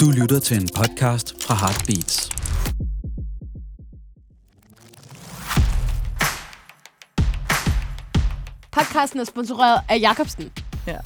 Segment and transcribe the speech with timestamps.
[0.00, 2.30] Du lytter til en podcast fra Heartbeats.
[8.72, 10.52] Podcasten er sponsoreret af Jacobsen.
[10.86, 10.96] Ja.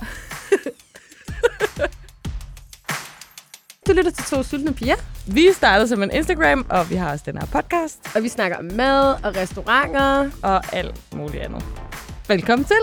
[3.87, 4.97] du lytter til to sultne piger.
[5.27, 8.57] Vi startede som en Instagram, og vi har også den her podcast Og vi snakker
[8.59, 10.31] om mad og restauranter.
[10.43, 11.65] og alt muligt andet.
[12.29, 12.77] Velkommen til.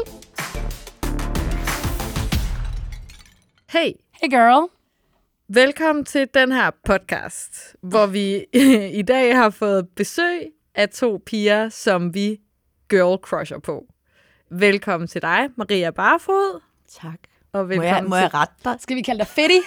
[3.70, 3.92] Hey,
[4.22, 4.81] Hey girl.
[5.54, 8.46] Velkommen til den her podcast, hvor vi
[9.00, 12.40] i dag har fået besøg af to piger, som vi
[12.90, 13.86] girl crusher på.
[14.50, 16.62] Velkommen til dig, Maria Barfod,
[17.02, 17.20] Tak.
[17.54, 18.38] og Må velkommen jeg, må jeg til...
[18.38, 18.76] rette dig?
[18.80, 19.58] Skal vi kalde dig Fetty?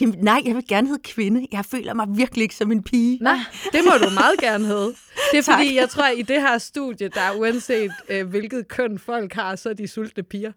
[0.00, 1.46] Jamen, nej, jeg vil gerne hedde kvinde.
[1.52, 3.18] Jeg føler mig virkelig ikke som en pige.
[3.22, 3.36] Nej,
[3.72, 4.94] det må du meget gerne hedde.
[5.32, 5.54] Det er Tak.
[5.58, 9.32] fordi, jeg tror, at i det her studie, der er uanset øh, hvilket køn folk
[9.34, 10.52] har, så er de sultne piger.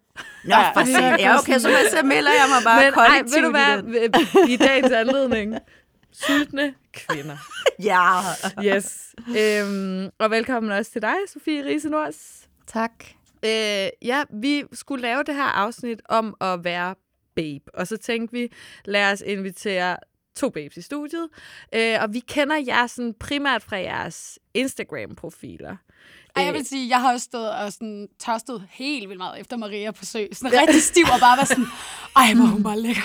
[0.45, 1.01] Nå, for se.
[1.01, 4.57] Ja, okay, så, så melder jeg mig bare Men ej, kollektivt ved du hvad, i
[4.57, 5.55] dagens anledning,
[6.13, 7.37] sultne kvinder.
[7.83, 8.19] Ja.
[8.75, 9.15] Yes.
[9.37, 12.15] Øhm, og velkommen også til dig, Sofie Risenors.
[12.67, 12.91] Tak.
[13.45, 13.49] Øh,
[14.01, 16.95] ja, vi skulle lave det her afsnit om at være
[17.39, 17.75] babe.
[17.79, 18.51] Og så tænkte vi,
[18.85, 19.97] lad os invitere
[20.35, 21.27] to babes i studiet.
[21.75, 25.75] Øh, og vi kender jer sådan primært fra jeres Instagram-profiler.
[26.35, 29.57] Ej, jeg vil sige, jeg har også stået og sådan tørstet helt vildt meget efter
[29.57, 30.25] Maria på sø.
[30.33, 31.65] Sådan rigtig stiv og bare var sådan,
[32.21, 33.01] ej, hvor hun bare lækker.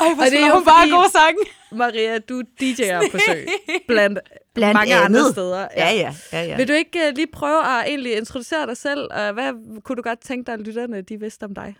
[0.00, 1.36] Ej, hvor Og det er jo hun bare god sang.
[1.72, 3.32] Maria, du DJ'er på sø.
[3.88, 4.18] Blandt,
[4.54, 5.18] Blandt mange andet.
[5.18, 5.68] andre steder.
[5.76, 6.56] Ja, ja, ja, ja.
[6.56, 9.08] Vil du ikke uh, lige prøve at egentlig introducere dig selv?
[9.10, 9.52] Og hvad
[9.84, 11.76] kunne du godt tænke dig, at lytterne de vidste om dig?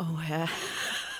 [0.00, 0.48] Åh, oh, ja.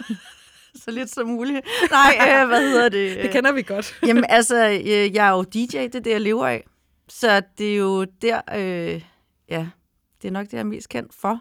[0.85, 1.67] så lidt som muligt.
[1.91, 3.17] Nej, øh, hvad hedder det?
[3.23, 3.99] Det kender vi godt.
[4.07, 6.67] Jamen, altså, øh, jeg er jo DJ, det er det, jeg lever af.
[7.09, 9.03] Så det er jo der, øh,
[9.49, 9.69] ja,
[10.23, 11.41] det er nok det, jeg er mest kendt for.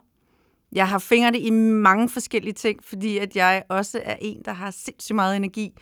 [0.72, 4.72] Jeg har fingrene i mange forskellige ting, fordi at jeg også er en, der har
[4.72, 5.74] sindssygt meget energi.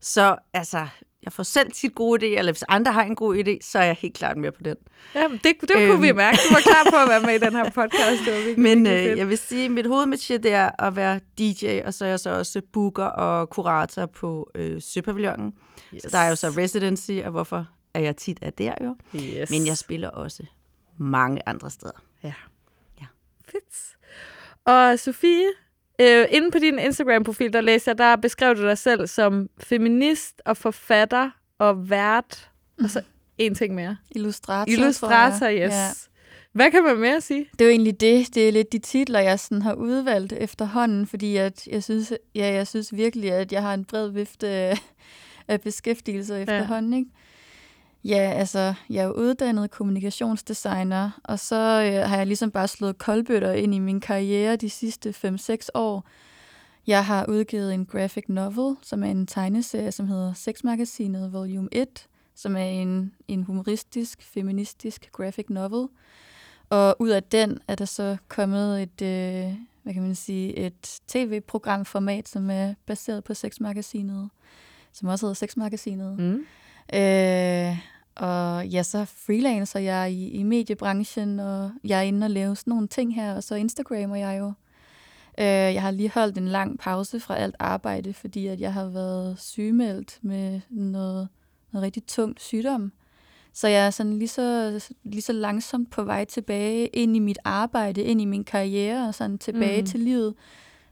[0.00, 0.86] Så altså,
[1.22, 3.82] jeg får selv tit gode idéer, eller hvis andre har en god idé, så er
[3.82, 4.76] jeg helt klart med på den.
[5.14, 6.02] Ja, det, det kunne Øhm.
[6.02, 6.38] vi mærke.
[6.48, 8.24] Du var klar på at være med i den her podcast.
[8.26, 11.20] Det var virkelig, Men øh, jeg vil sige, at mit hovedmetier det er at være
[11.38, 15.52] DJ, og så er jeg så også booker og kurator på øh, Søpavillonen.
[15.94, 16.02] Yes.
[16.02, 18.96] Så der er jo så residency, og hvorfor er jeg tit er der jo.
[19.14, 19.50] Yes.
[19.50, 20.42] Men jeg spiller også
[20.98, 22.02] mange andre steder.
[22.24, 22.32] Ja.
[23.00, 23.06] Ja.
[23.50, 23.96] Fedt.
[24.64, 25.46] Og Sofie,
[26.00, 30.42] øh, inde på din Instagram-profil, der læser jeg, der beskrev du dig selv som feminist
[30.44, 32.50] og forfatter og vært.
[32.84, 33.02] Og så
[33.38, 33.96] en ting mere.
[34.10, 35.58] Illustrator, Illustrator, yes.
[35.58, 35.88] Ja.
[36.52, 37.46] Hvad kan man mere sige?
[37.52, 38.34] Det er jo egentlig det.
[38.34, 42.52] Det er lidt de titler, jeg sådan har udvalgt efterhånden, fordi at jeg synes, ja,
[42.52, 46.92] jeg synes virkelig, at jeg har en bred vifte af- beskæftigelser efterhånden.
[46.94, 47.10] Ikke?
[48.04, 52.98] Ja, altså, jeg er jo uddannet kommunikationsdesigner, og så øh, har jeg ligesom bare slået
[52.98, 56.04] koldbøtter ind i min karriere de sidste 5-6 år.
[56.86, 62.06] Jeg har udgivet en graphic novel, som er en tegneserie, som hedder Sexmagasinet Volume 1,
[62.34, 65.88] som er en, en humoristisk, feministisk graphic novel.
[66.70, 71.00] Og ud af den er der så kommet et, øh, hvad kan man sige, et
[71.08, 74.30] tv-programformat, som er baseret på Sexmagasinet,
[74.92, 76.18] som også hedder Sexmagasinet.
[76.18, 76.46] Mm.
[76.94, 77.78] Øh,
[78.16, 82.70] og ja, så freelancer jeg i, i mediebranchen, og jeg er inde og lave sådan
[82.70, 84.52] nogle ting her, og så Instagrammer jeg jo.
[85.38, 88.84] Øh, jeg har lige holdt en lang pause fra alt arbejde, fordi at jeg har
[88.84, 91.28] været sygemeldt med noget,
[91.72, 92.92] noget rigtig tungt sygdom.
[93.52, 97.38] Så jeg er sådan lige så, lige så langsomt på vej tilbage ind i mit
[97.44, 99.86] arbejde, ind i min karriere og sådan tilbage mm.
[99.86, 100.34] til livet.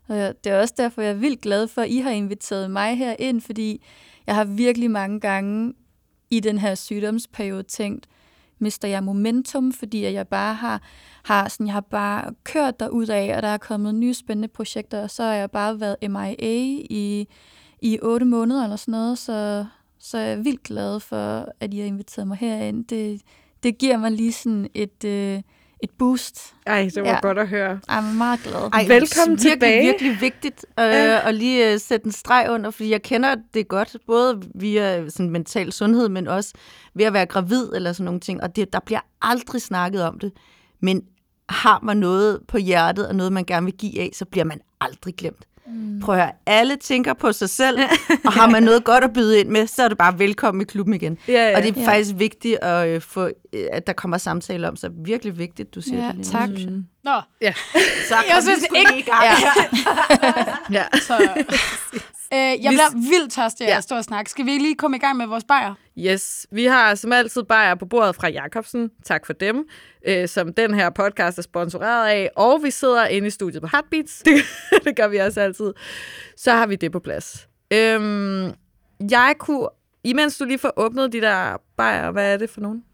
[0.08, 2.98] Og det er også derfor, jeg er vildt glad for, at I har inviteret mig
[2.98, 3.84] her ind, fordi
[4.26, 5.74] jeg har virkelig mange gange
[6.30, 8.06] i den her sygdomsperiode tænkt,
[8.58, 10.82] mister jeg momentum, fordi jeg bare har,
[11.24, 15.02] har, sådan, jeg har bare kørt derud af, og der er kommet nye spændende projekter,
[15.02, 16.34] og så har jeg bare været MIA
[16.90, 17.28] i,
[17.82, 19.66] i otte måneder eller sådan noget, så,
[19.98, 22.84] så er jeg vildt glad for, at I har inviteret mig herind.
[22.84, 23.22] Det,
[23.62, 25.42] det giver mig lige sådan et, øh,
[25.82, 26.54] et boost.
[26.66, 27.18] Ej, det var Ja.
[27.22, 27.80] godt at høre.
[27.88, 28.70] Jeg er meget glad.
[28.72, 29.82] Ej, Velkommen virkelig, tilbage.
[29.86, 31.28] virkelig vigtigt øh, Ja.
[31.28, 35.30] at lige øh, sætte en streg under, fordi jeg kender det godt, både via sådan
[35.30, 36.52] mental sundhed, men også
[36.94, 40.18] ved at være gravid eller sådan nogle ting, og det, der bliver aldrig snakket om
[40.18, 40.32] det.
[40.80, 41.02] Men
[41.48, 44.60] har man noget på hjertet, og noget, man gerne vil give af, så bliver man
[44.80, 45.44] aldrig glemt.
[45.72, 46.00] Mm.
[46.00, 47.78] Prøv at høre, alle tænker på sig selv,
[48.26, 50.64] og har man noget godt at byde ind med, så er det bare velkommen i
[50.64, 51.18] klubben igen.
[51.28, 51.56] Ja, ja.
[51.56, 51.88] Og det er Ja.
[51.88, 55.80] faktisk vigtigt at øh, få, øh, at der kommer samtaler om, så virkelig vigtigt, du
[55.80, 56.26] siger Ja, det.
[56.26, 56.48] Tak.
[56.48, 56.84] Mm.
[57.04, 57.52] Nå, Ja.
[58.08, 59.24] Så Jeg synes ikke- i gang.
[60.72, 60.84] ja.
[61.08, 61.44] så...
[62.34, 63.76] øh, jeg bliver vildt tørstig af Ja.
[63.76, 64.30] at stå og snakke.
[64.30, 65.74] Skal vi lige komme i gang med vores bajer?
[65.98, 68.90] Yes, vi har som altid bajer på bordet fra Jakobsen.
[69.04, 69.64] Tak for dem,
[70.06, 72.30] øh, som den her podcast er sponsoreret af.
[72.36, 74.22] Og vi sidder inde i studiet på Heartbeats.
[74.24, 74.34] Det,
[74.84, 75.72] det gør vi også altid.
[76.36, 77.48] Så har vi det på plads.
[77.70, 78.52] Øhm,
[79.10, 79.68] jeg kunne,
[80.04, 82.84] imens du lige får åbnet de der bajer, hvad er det for nogen?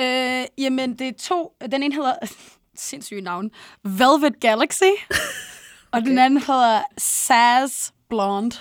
[0.00, 1.52] Øh, jamen, det er to.
[1.72, 2.14] Den ene hedder...
[2.76, 3.50] Sindssyge navn.
[3.84, 4.82] Velvet Galaxy.
[5.92, 8.56] og den anden hedder Saz Blonde.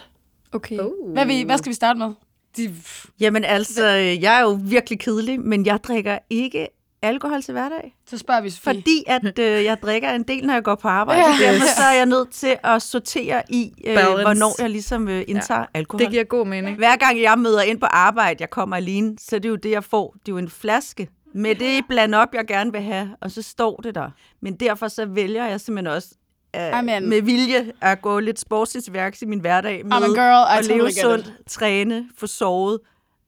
[0.51, 0.79] Okay.
[0.79, 1.13] Uh.
[1.13, 2.13] Hvad, vi, hvad skal vi starte med?
[2.57, 2.75] De,
[3.19, 3.85] Jamen altså,
[4.21, 6.67] jeg er jo virkelig kedelig, men jeg drikker ikke
[7.01, 7.95] alkohol til hverdag.
[8.09, 8.73] så spørger vi Sofie.
[8.73, 11.21] Fordi at øh, jeg drikker en del, når jeg går på arbejde.
[11.41, 11.51] Ja.
[11.51, 14.23] Derfor så er jeg nødt til at sortere i, øh, Balance.
[14.23, 15.65] hvornår jeg ligesom øh, indtager ja.
[15.73, 15.99] alkohol.
[15.99, 16.77] Det giver god mening.
[16.77, 19.71] Hver gang jeg møder ind på arbejde, jeg kommer alene, så er det jo det,
[19.71, 20.11] jeg får.
[20.11, 23.41] Det er jo en flaske med det bland op, jeg gerne vil have, og så
[23.41, 24.09] står det der.
[24.41, 26.09] Men derfor så vælger jeg simpelthen også
[26.55, 27.09] øh, Amen.
[27.09, 30.55] med vilje at gå lidt sportsligt til værks i min hverdag med I'm a girl,
[30.55, 32.79] I at leve totally get sundt, træne, få sovet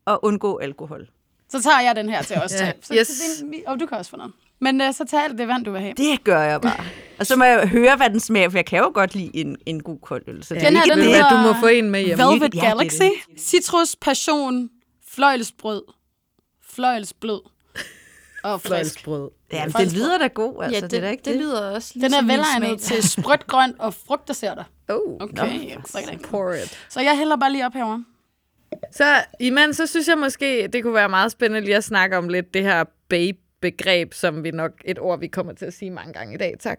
[0.06, 1.08] og undgå alkohol.
[1.50, 2.58] Så tager jeg den her til os Ja.
[2.58, 2.74] tre.
[2.82, 3.08] Så, Yes.
[3.08, 4.34] så det, og du kan også få noget.
[4.62, 5.94] Men uh, så tag alt det vand, du vil have.
[5.94, 6.84] Det gør jeg bare.
[7.20, 9.58] Og så må jeg høre, hvad den smager, for jeg kan jo godt lide en,
[9.66, 10.44] en god kold øl.
[10.44, 11.26] Så det Den her, den det.
[11.32, 12.18] du må få en med hjem.
[12.18, 13.02] Velvet Ja, det Galaxy.
[13.02, 13.12] det.
[13.40, 14.70] Citrus, passion,
[15.10, 15.82] fløjlsbrød,
[16.70, 17.40] fløjlsblød
[18.44, 18.70] og frisk.
[18.70, 19.30] Fløjlsbrød.
[19.54, 20.76] Ja, men det lyder da god, altså.
[20.76, 21.42] ja, det, det er da ikke det det.
[21.42, 23.02] lyder også Den er ligesom min velegnet smag.
[23.02, 24.64] til sprødt grønt og frugtdesserter.
[24.90, 26.22] Oh, Okay, exciting.
[26.22, 26.78] pour it.
[26.90, 28.06] Så jeg hælder bare lige op herovre.
[28.92, 29.06] Så
[29.40, 32.54] imens, så synes jeg måske, det kunne være meget spændende lige at snakke om lidt
[32.54, 36.34] det her babe-begreb, som vi nok, et ord, vi kommer til at sige mange gange
[36.36, 36.78] i dag, tak.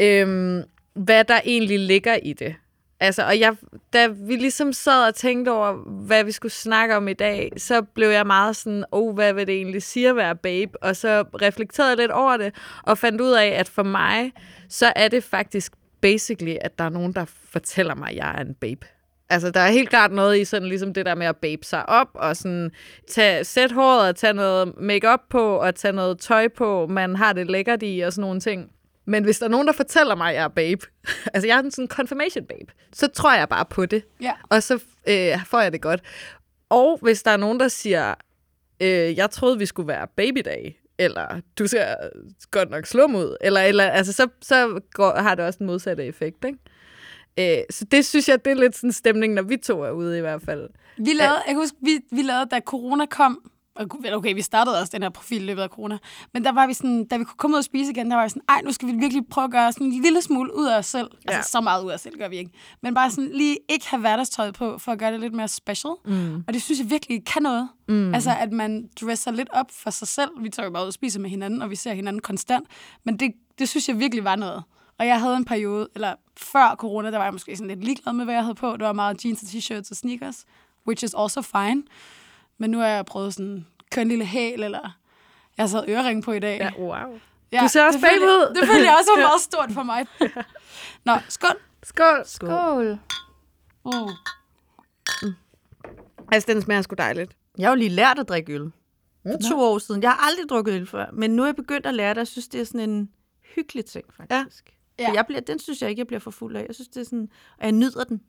[0.00, 0.62] Øhm,
[0.94, 2.54] hvad der egentlig ligger i det.
[3.00, 3.56] Altså, og jeg,
[3.92, 5.72] da vi ligesom sad og tænkte over,
[6.06, 9.46] hvad vi skulle snakke om i dag, så blev jeg meget sådan, oh, hvad vil
[9.46, 10.82] det egentlig sige at være babe?
[10.82, 14.32] Og så reflekterede jeg lidt over det, og fandt ud af, at for mig,
[14.68, 18.40] så er det faktisk basically, at der er nogen, der fortæller mig, at jeg er
[18.40, 18.86] en babe.
[19.30, 21.88] Altså, der er helt klart noget i sådan ligesom det der med at babe sig
[21.88, 22.70] op, og sådan
[23.10, 27.32] tage, sætte håret og tage noget makeup på, og tage noget tøj på, man har
[27.32, 28.70] det lækkert i, og sådan nogle ting.
[29.08, 30.86] Men hvis der er nogen, der fortæller mig, at jeg er babe,
[31.34, 34.32] altså jeg er en sådan confirmation babe, så tror jeg bare på det, Ja.
[34.48, 34.74] og så
[35.08, 36.00] øh, får jeg det godt.
[36.68, 38.14] Og hvis der er nogen, der siger,
[38.80, 41.94] øh, jeg troede, vi skulle være babydag, eller du ser
[42.50, 46.04] godt nok slum ud, eller, eller altså, så, så går, har det også den modsatte
[46.04, 46.58] effekt, ikke?
[47.58, 50.18] Øh, så det synes jeg, det er lidt sådan stemning, når vi to er ude
[50.18, 50.68] i hvert fald.
[50.98, 53.50] Vi lavede, jeg kan huske, vi, vi lavede, da corona kom,
[54.14, 55.98] okay, vi startede også den her profil i løbet af corona,
[56.34, 58.22] men der var vi sådan, da vi kunne komme ud og spise igen, der var
[58.24, 60.66] vi sådan, ej, nu skal vi virkelig prøve at gøre sådan en lille smule ud
[60.66, 61.10] af os selv.
[61.14, 61.42] Altså, Ja.
[61.42, 62.50] så meget ud af os selv gør vi ikke.
[62.82, 65.92] Men bare sådan lige ikke have hverdagstøjet på, for at gøre det lidt mere special.
[66.04, 66.44] Mm.
[66.48, 67.68] Og det synes jeg virkelig kan noget.
[67.88, 68.14] Mm.
[68.14, 70.30] Altså, at man dresser lidt op for sig selv.
[70.40, 72.66] Vi tager jo bare ud og spiser med hinanden, og vi ser hinanden konstant.
[73.04, 74.62] Men det, det synes jeg virkelig var noget.
[74.98, 78.12] Og jeg havde en periode, eller før corona, der var jeg måske sådan lidt ligeglad
[78.12, 78.72] med, hvad jeg havde på.
[78.72, 80.44] Det var meget jeans og t-shirts og sneakers,
[80.86, 81.82] which is also fine.
[82.58, 84.98] Men nu har jeg prøvet sådan køre en lille hæl, eller
[85.56, 86.58] jeg har taget ørering på i dag.
[86.58, 87.18] Ja, wow.
[87.52, 88.46] Ja, Du ser også det følte babe ud.
[88.46, 90.06] jeg- Det følte jeg også var meget stort for mig.
[91.04, 91.50] Nå, skål.
[91.82, 92.22] Skål.
[92.24, 92.98] Skål.
[93.84, 95.34] Mm.
[96.32, 97.32] Altså, den smager sgu dejligt.
[97.58, 98.70] Jeg har jo lige lært at drikke øl.
[99.26, 100.02] For to år siden.
[100.02, 102.26] Jeg har aldrig drukket øl før, men nu er jeg begyndt at lære det, jeg
[102.26, 103.10] synes, det er sådan en
[103.54, 104.64] hyggelig ting, faktisk.
[104.98, 105.02] Ja.
[105.04, 105.08] Ja.
[105.08, 106.64] For jeg bliver, den synes jeg ikke, jeg bliver for fuld af.
[106.66, 107.28] Jeg synes, det er sådan,
[107.58, 108.20] og jeg nyder den.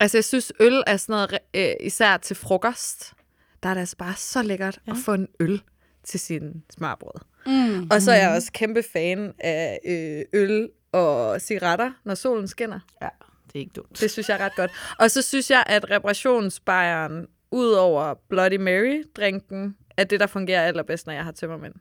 [0.00, 3.14] Altså, jeg synes, øl er sådan noget, øh, især til frokost,
[3.62, 4.92] der er det altså bare så lækkert ja.
[4.92, 5.62] at få en øl
[6.04, 7.20] til sin smørbrød.
[7.46, 7.88] Mm.
[7.90, 12.80] Og så er jeg også kæmpe fan af øh, øl og cigaretter, når solen skinner.
[13.02, 13.08] Ja,
[13.46, 14.00] det er ikke dumt.
[14.00, 14.70] Det synes jeg er ret godt.
[14.98, 21.06] Og så synes jeg, at reparationsbejeren, ud over Bloody Mary-drinken, er det, der fungerer allerbedst,
[21.06, 21.74] når jeg har tømmermænd.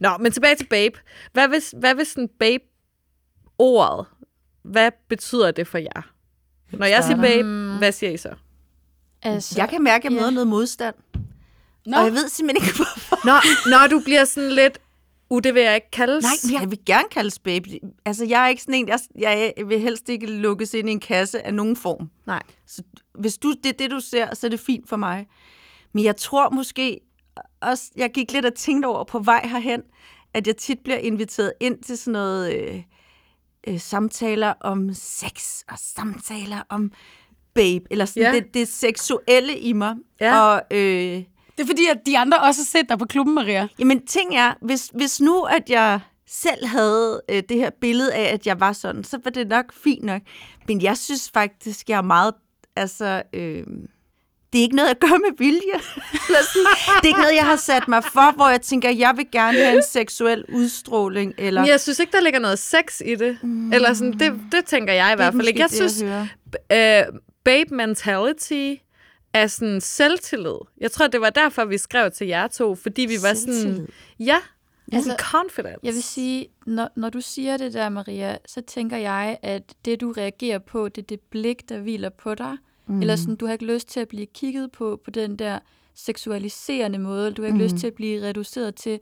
[0.00, 0.98] Nå, men tilbage til babe.
[1.32, 4.06] Hvad hvis, hvad hvis sådan babe-ordet,
[4.62, 6.12] hvad betyder det for jer?
[6.72, 8.34] Når jeg siger babe, hvad siger I så?
[9.22, 10.20] Altså, Jeg kan mærke, at jeg ja.
[10.20, 10.94] møder noget modstand.
[11.86, 13.26] Nå, Og jeg ved simpelthen ikke, hvorfor.
[13.26, 14.78] Når, når du bliver sådan lidt,
[15.30, 16.24] uh, det vil jeg ikke kaldes.
[16.24, 17.68] Nej, men jeg vil gerne kaldes babe.
[18.04, 21.00] Altså, jeg er ikke sådan en, jeg, jeg vil helst ikke lukkes ind i en
[21.00, 22.10] kasse af nogen form.
[22.26, 22.42] Nej.
[22.66, 22.82] Så
[23.18, 25.26] hvis du, det er det, du ser, så er det fint for mig.
[25.92, 27.00] Men jeg tror måske
[27.60, 29.82] også, jeg gik lidt og tænkte over på vej herhen,
[30.34, 32.82] at jeg tit bliver inviteret ind til sådan noget øh,
[33.66, 36.92] øh, samtaler om sex og samtaler om
[37.54, 38.32] babe, eller sådan Ja.
[38.32, 39.94] det, det seksuelle i mig.
[40.20, 40.40] Ja.
[40.40, 41.22] Og øh,
[41.56, 43.68] det er fordi, at de andre også har set dig på klubben, Maria.
[43.78, 48.34] Jamen, ting er, hvis, hvis nu, at jeg selv havde øh, det her billede af,
[48.34, 50.22] at jeg var sådan, så var det nok fint nok.
[50.68, 52.34] Men jeg synes faktisk, jeg er meget,
[52.76, 53.62] altså, øh,
[54.52, 55.60] det er ikke noget, jeg gør med vilje.
[57.02, 59.58] Det er ikke noget, jeg har sat mig for, hvor jeg tænker, jeg vil gerne
[59.58, 61.34] have en seksuel udstråling.
[61.38, 63.38] Eller, Men jeg synes ikke, der ligger noget sex i det.
[63.42, 63.72] Mm.
[63.72, 65.60] Eller sådan, det, det tænker jeg i hvert fald ikke.
[65.60, 67.04] Jeg synes, øh,
[67.44, 68.74] babe mentality
[69.32, 70.58] er sådan selvtillid.
[70.80, 73.88] Jeg tror, det var derfor, vi skrev til jer to, fordi vi var sådan,
[74.20, 74.36] ja,
[74.92, 75.78] Altså, confidence.
[75.82, 80.00] Jeg vil sige, når, når du siger det der, Maria, så tænker jeg, at det,
[80.00, 82.56] du reagerer på, det er det blik, der hviler på dig.
[82.86, 83.00] Mm.
[83.00, 85.58] Eller sådan, du har ikke lyst til at blive kigget på på den der
[85.94, 87.30] seksualiserende måde.
[87.30, 87.62] Du har ikke mm.
[87.64, 89.00] lyst til at blive reduceret til,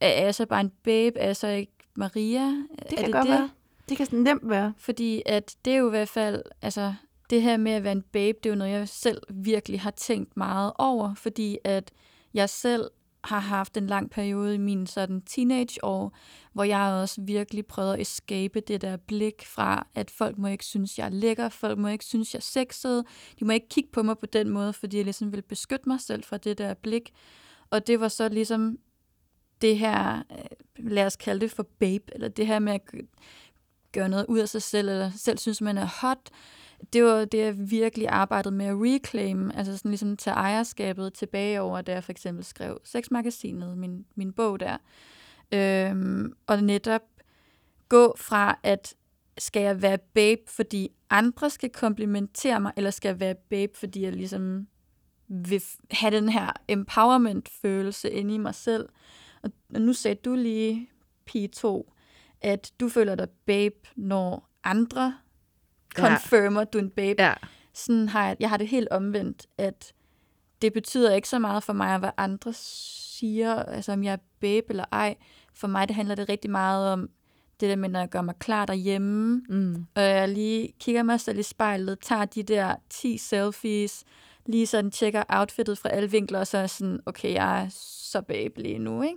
[0.00, 1.18] er jeg så bare en babe?
[1.18, 2.46] Er jeg så ikke Maria?
[2.46, 3.32] Det er kan det godt det?
[3.32, 3.50] være.
[3.88, 4.74] Det kan sådan nemt være.
[4.78, 6.94] Fordi at det er jo i hvert fald, altså
[7.30, 9.90] det her med at være en babe, det er jo noget, jeg selv virkelig har
[9.90, 11.90] tænkt meget over, fordi at
[12.34, 12.90] jeg selv
[13.24, 16.16] har haft en lang periode i min sådan teenageår,
[16.52, 20.64] hvor jeg også virkelig prøvede at escape det der blik fra, at folk må ikke
[20.64, 23.04] synes, jeg er lækker, folk må ikke synes, jeg er sexet,
[23.40, 26.00] de må ikke kigge på mig på den måde, fordi jeg ligesom vil beskytte mig
[26.00, 27.12] selv fra det der blik.
[27.70, 28.78] Og det var så ligesom
[29.60, 32.80] det her, øh, lad os kalde det for babe, eller det her med at
[33.92, 36.30] gøre noget ud af sig selv, eller selv synes, man er hot,
[36.92, 41.60] det var det, jeg virkelig arbejdede med at reclaim, altså sådan ligesom tage ejerskabet tilbage
[41.60, 44.76] over, da jeg for eksempel skrev Sexmagasinet, min, min bog der.
[45.52, 47.02] Øhm, og netop
[47.88, 48.94] gå fra, at
[49.38, 54.02] skal jeg være babe, fordi andre skal komplimentere mig, eller skal jeg være babe, fordi
[54.04, 54.66] jeg ligesom
[55.28, 58.88] vil have den her empowerment-følelse inde i mig selv.
[59.42, 60.90] Og, og nu sagde du lige,
[61.30, 61.92] P2,
[62.40, 65.14] at du føler dig babe, når andre
[65.96, 66.64] confirmer, ja.
[66.64, 67.22] du er en babe.
[67.22, 67.34] Ja.
[67.74, 69.92] Sådan har jeg, jeg har det helt omvendt, at
[70.62, 74.66] det betyder ikke så meget for mig, hvad andre siger, altså om jeg er babe
[74.70, 75.16] eller ej.
[75.54, 77.08] For mig det handler det rigtig meget om
[77.60, 79.86] det der med, når jeg gør mig klar derhjemme, Mm.
[79.94, 84.04] og jeg lige kigger mig selv i spejlet, tager de der 10 selfies,
[84.46, 88.22] lige sådan tjekker outfittet fra alle vinkler, og så er sådan, okay, jeg er så
[88.22, 89.16] babe lige nu, ikke?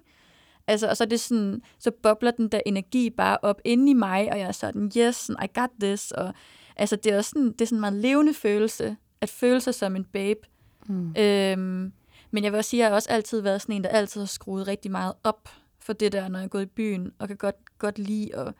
[0.67, 3.93] Altså, og så er det sådan, så bobler den der energi bare op inde i
[3.93, 6.33] mig, og jeg er sådan, yes, I got this, og
[6.75, 9.75] altså, det er også sådan, det er sådan en meget levende følelse, at føle sig
[9.75, 10.39] som en babe.
[10.87, 11.15] Mm.
[11.17, 11.93] Øhm,
[12.31, 14.21] men jeg vil også sige, at jeg har også altid været sådan en, der altid
[14.21, 15.49] har skruet rigtig meget op
[15.79, 18.53] for det der, når jeg er gået i byen, og kan godt, godt lide at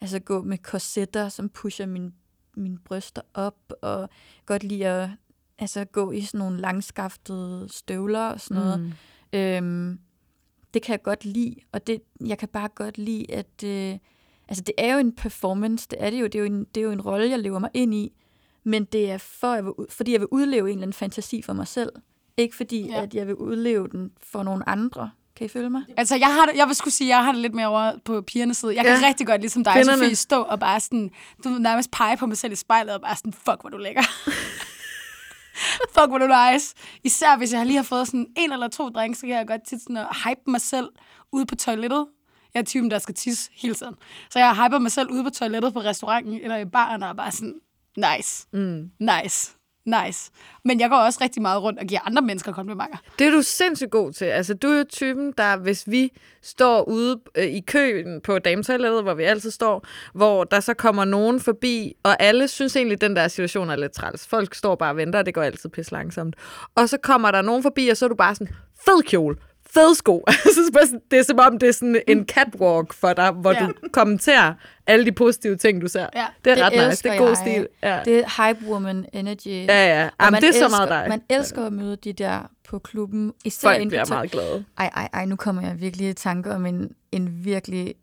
[0.00, 2.14] altså, gå med korsetter, som pusher min,
[2.56, 4.08] mine bryster op, og
[4.46, 5.10] godt lide at
[5.58, 8.80] altså, gå i sådan nogle langskaftede støvler og sådan noget.
[8.80, 8.92] Mm.
[9.38, 9.98] Øhm,
[10.74, 13.98] det kan jeg godt lide, og det, jeg kan bare godt lide, at øh,
[14.50, 16.80] altså, det er jo en performance, det er det jo, det er jo en, det
[16.80, 18.12] er jo en rolle, jeg lever mig ind i,
[18.64, 21.52] men det er for, jeg vil, fordi jeg vil udleve en eller anden fantasi for
[21.52, 21.90] mig selv,
[22.36, 23.02] ikke fordi, Ja.
[23.02, 25.10] at jeg vil udleve den for nogle andre.
[25.36, 25.82] Kan I følge mig?
[25.96, 28.20] Altså, jeg, har det, jeg vil skulle sige, jeg har det lidt mere over på
[28.20, 28.74] pigernes side.
[28.74, 29.06] Jeg kan Ja.
[29.06, 29.98] rigtig godt, ligesom dig, Kvinderne.
[30.02, 31.10] Sofie, stå og bare sådan,
[31.44, 34.02] du nærmest pege på mig selv i spejlet og bare sådan, fuck, hvor du lækker.
[35.94, 36.74] fuck, hvor du nice.
[37.04, 39.66] Især hvis jeg lige har fået sådan en eller to drinks, så kan jeg godt
[39.68, 40.88] tit sådan at hype mig selv
[41.32, 42.06] ude på toilettet.
[42.54, 43.94] Jeg er typen, der skal tisse hele tiden.
[44.30, 47.12] Så jeg hyper mig selv ude på toilettet på restauranten eller i baren og er
[47.14, 47.54] bare sådan,
[47.96, 48.90] nice, Mm.
[49.00, 49.52] nice,
[49.86, 50.30] nice.
[50.64, 52.96] Men jeg går også rigtig meget rundt og giver andre mennesker komplimenter.
[53.18, 54.24] Det er du sindssygt god til.
[54.24, 56.10] Altså, du er jo typen, der hvis vi
[56.42, 61.04] står ude øh, i køen på dametoilettet, hvor vi altid står, hvor der så kommer
[61.04, 64.26] nogen forbi, og alle synes egentlig, at den der situation er lidt træls.
[64.26, 66.36] Folk står bare og venter, og det går altid pisse langsomt.
[66.74, 68.54] Og så kommer der nogen forbi, og så er du bare sådan,
[68.84, 69.36] fed kjole,
[69.74, 70.24] fed sko.
[70.54, 73.66] Så det er som om, det er sådan en catwalk for dig, hvor Ja.
[73.66, 74.54] du kommenterer
[74.86, 76.06] alle de positive ting, du ser.
[76.14, 76.26] Ja.
[76.44, 77.02] Det er Det ret nice.
[77.02, 77.36] Det er god jeg.
[77.36, 77.68] stil.
[77.82, 79.46] Ja, Det er hype woman energy.
[79.46, 79.62] ja.
[80.00, 80.08] ja.
[80.20, 81.06] Jamen, det er så elsker, meget dig.
[81.08, 83.32] Man elsker at møde de der på klubben.
[83.44, 84.64] Især Folk bliver to- meget glade.
[84.78, 87.94] Ej, ej, ej, nu kommer jeg virkelig i tanke om en, en virkelig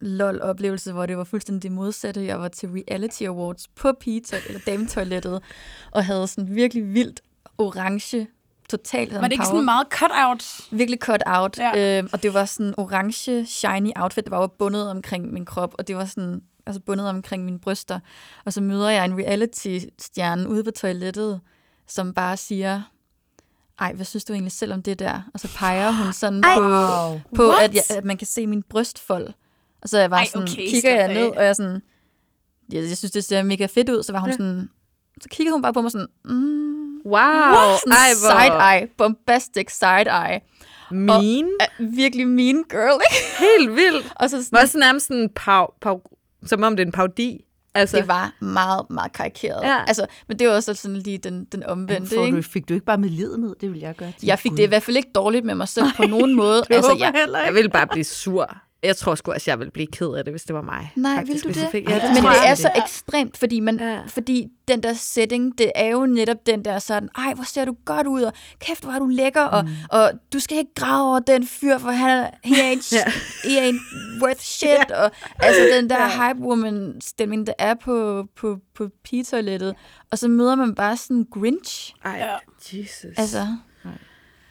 [0.00, 2.24] lol-oplevelse, hvor det var fuldstændig det modsatte.
[2.24, 5.42] Jeg var til Reality Awards på pizza eller dametoilettet,
[5.90, 7.20] og havde sådan virkelig vildt
[7.58, 8.26] orange,
[8.68, 10.60] totalt sådan Var det ikke sådan meget cut-out?
[10.70, 11.58] virkelig cut out.
[11.58, 11.98] Ja.
[11.98, 15.74] Øhm, og det var sådan orange, shiny outfit, der var jo bundet omkring min krop,
[15.78, 18.00] og det var sådan altså bundet omkring mine bryster.
[18.44, 21.40] Og så møder jeg en reality-stjerne ude på toilettet,
[21.86, 22.82] som bare siger,
[23.80, 25.20] ej, hvad synes du egentlig selv om det der?
[25.34, 28.62] Og så peger hun sådan Ej, på, på at, jeg, at man kan se min
[28.62, 29.28] brystfold.
[29.82, 31.82] Og så er jeg bare Ej, sådan, okay, kigger jeg ned, og jeg er sådan,
[32.72, 34.02] jeg, jeg synes, det ser mega fedt ud.
[34.02, 34.36] Så var hun ja.
[34.36, 34.70] sådan,
[35.22, 37.76] så kigger hun bare på mig sådan, mm, Wow.
[37.84, 40.40] sådan Ej, hvor side-eye, bombastic side-eye.
[40.90, 41.48] mean.
[41.60, 43.26] er virkelig mean girl, ikke?
[43.46, 44.12] Helt vildt.
[44.20, 46.00] Og så Det sådan, var også nærmest sådan en pau, pau,
[46.46, 47.42] som om det er en paudi.
[47.74, 49.60] Altså, det var meget, meget karikeret.
[49.62, 49.84] Ja.
[49.86, 52.36] Altså, men det var også sådan lige den, den omvendte, ikke?
[52.36, 53.54] du, fik du ikke bare med lidenhed?
[53.60, 54.12] Det vil jeg gøre.
[54.22, 56.56] Jeg fik det i hvert fald ikke dårligt med mig selv på nogen måde.
[56.68, 57.46] det altså, jeg, jeg heller ikke.
[57.46, 58.56] Jeg ville bare blive sur.
[58.82, 60.92] Jeg tror sgu også, jeg ville blive ked af det, hvis det var mig.
[60.96, 61.56] Nej, vil du det?
[61.56, 62.50] ja, det men det jeg.
[62.50, 63.92] er så ekstremt, fordi, man, Ja.
[63.94, 64.00] ja.
[64.08, 67.76] fordi den der setting, det er jo netop den der sådan, ej, hvor ser du
[67.84, 69.70] godt ud, og kæft, hvor er du lækker, og, Mm.
[69.90, 73.04] og du skal ikke grave over den fyr, for han er, he ain't, Ja.
[73.44, 73.80] he ain't
[74.22, 79.74] worth shit, og altså den der hype woman stemning, der er på, på, på pigetoilettet,
[80.10, 82.78] og så møder man bare sådan en Grinch, Ej, Ja.
[82.78, 83.04] Jesus.
[83.16, 83.46] altså,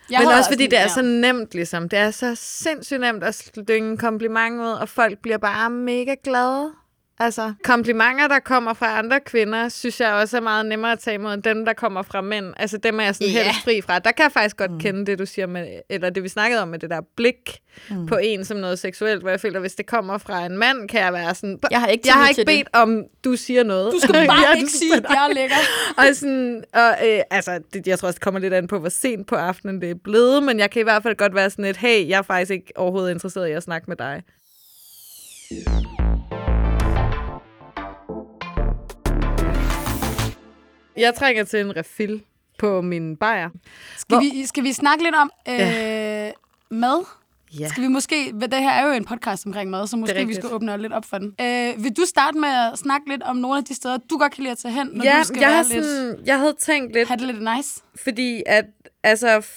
[0.10, 1.90] Jeg Men havde også fordi det er så nemt, ligesom.
[1.90, 6.16] Det er så sindssygt nemt at slynge en kompliment ud, og folk bliver bare mega
[6.24, 6.72] glade.
[7.20, 11.16] Altså, komplimenter, der kommer fra andre kvinder, synes jeg også er meget nemmere at tage
[11.16, 12.54] imod, end dem, der kommer fra mænd.
[12.58, 13.44] Altså, dem er jeg sådan Ja.
[13.44, 14.00] helt fri fra.
[14.00, 14.80] Der kan jeg faktisk godt mm.
[14.80, 18.06] kende det, du siger, med, eller det vi snakkede om med det der blik mm.
[18.06, 21.02] på en som noget seksuelt, hvor jeg føler, hvis det kommer fra en mand, kan
[21.02, 21.60] jeg være sådan...
[21.72, 23.94] Jeg har ikke jeg har ikke bedt om, du siger noget.
[23.94, 25.56] Du skal bare Ja, ikke sige, at jeg er lækker.
[25.98, 28.90] og sådan, og, øh, altså, det, jeg tror også, det kommer lidt an på, hvor
[28.90, 31.66] sent på aftenen det er blevet, men jeg kan i hvert fald godt være sådan
[31.66, 34.24] et, hey, jeg er faktisk ikke overhovedet interesseret i at snakke med dig.
[40.98, 42.24] Jeg trænger til en refill
[42.60, 43.50] på min bajer.
[43.98, 46.32] Skal, vi, skal vi snakke lidt om øh,
[46.80, 47.06] mad?
[47.60, 47.68] Ja.
[47.68, 50.54] Skal vi måske, det her er jo en podcast omkring mad, så måske vi skal
[50.54, 51.36] åbne lidt op for den.
[51.42, 54.32] Øh, vil du starte med at snakke lidt om nogle af de steder, du godt
[54.34, 56.40] kan lide at tage hen, når Ja, du skal jeg, være har lidt, sådan, jeg
[56.40, 57.82] havde tænkt lidt, have det lidt nice?
[58.04, 58.66] fordi at,
[59.04, 59.48] altså,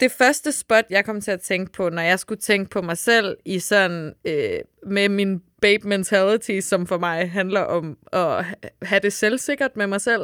[0.00, 2.98] det første spot, jeg kom til at tænke på, når jeg skulle tænke på mig
[2.98, 8.54] selv i sådan, øh, med min babe mentality, som for mig handler om at ha-
[8.82, 10.22] have det selvsikkert med mig selv,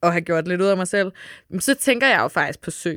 [0.00, 1.12] og have gjort lidt ud af mig selv,
[1.58, 2.94] så tænker jeg jo faktisk på Sø.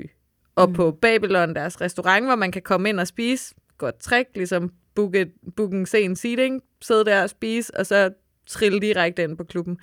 [0.55, 0.75] Og mm.
[0.75, 3.55] på Babylon, deres restaurant, hvor man kan komme ind og spise.
[3.77, 8.09] Godt trick, ligesom booke, booke en sen seating, sidde der og spise, og så
[8.47, 9.77] trille direkte ind på klubben.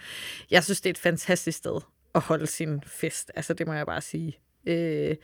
[0.51, 1.81] Jeg synes, det er et fantastisk sted
[2.15, 3.31] at holde sin fest.
[3.35, 4.39] Altså, det må jeg bare sige.
[4.67, 5.17] Øh,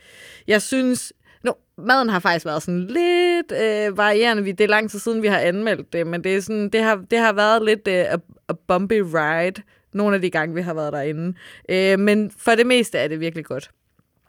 [0.47, 1.13] jeg synes...
[1.43, 4.43] No, maden har faktisk været sådan lidt øh, varierende.
[4.43, 6.95] Det er lang tid siden, vi har anmeldt det, men det, er sådan, det, har,
[6.95, 8.17] det har været lidt øh, a,
[8.49, 9.61] a bumpy ride,
[9.93, 11.33] nogle af de gange, vi har været derinde.
[11.69, 13.69] Øh, men for det meste er det virkelig godt.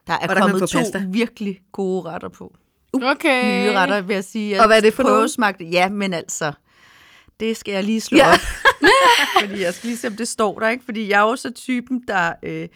[0.06, 1.02] Der er Og der kommet to pasta.
[1.08, 2.54] virkelig gode retter på.
[3.02, 3.62] Okay.
[3.68, 4.50] Nye retter, vil jeg sige.
[4.50, 5.16] Jeg Og hvad er det for nogle?
[5.16, 6.52] prøvesmagte- Ja, men altså,
[7.40, 8.32] det skal jeg lige slå ja.
[8.32, 8.38] op.
[9.40, 10.84] fordi jeg skal lige se, om det står der, ikke?
[10.84, 12.68] Fordi jeg er jo så typen, der øh,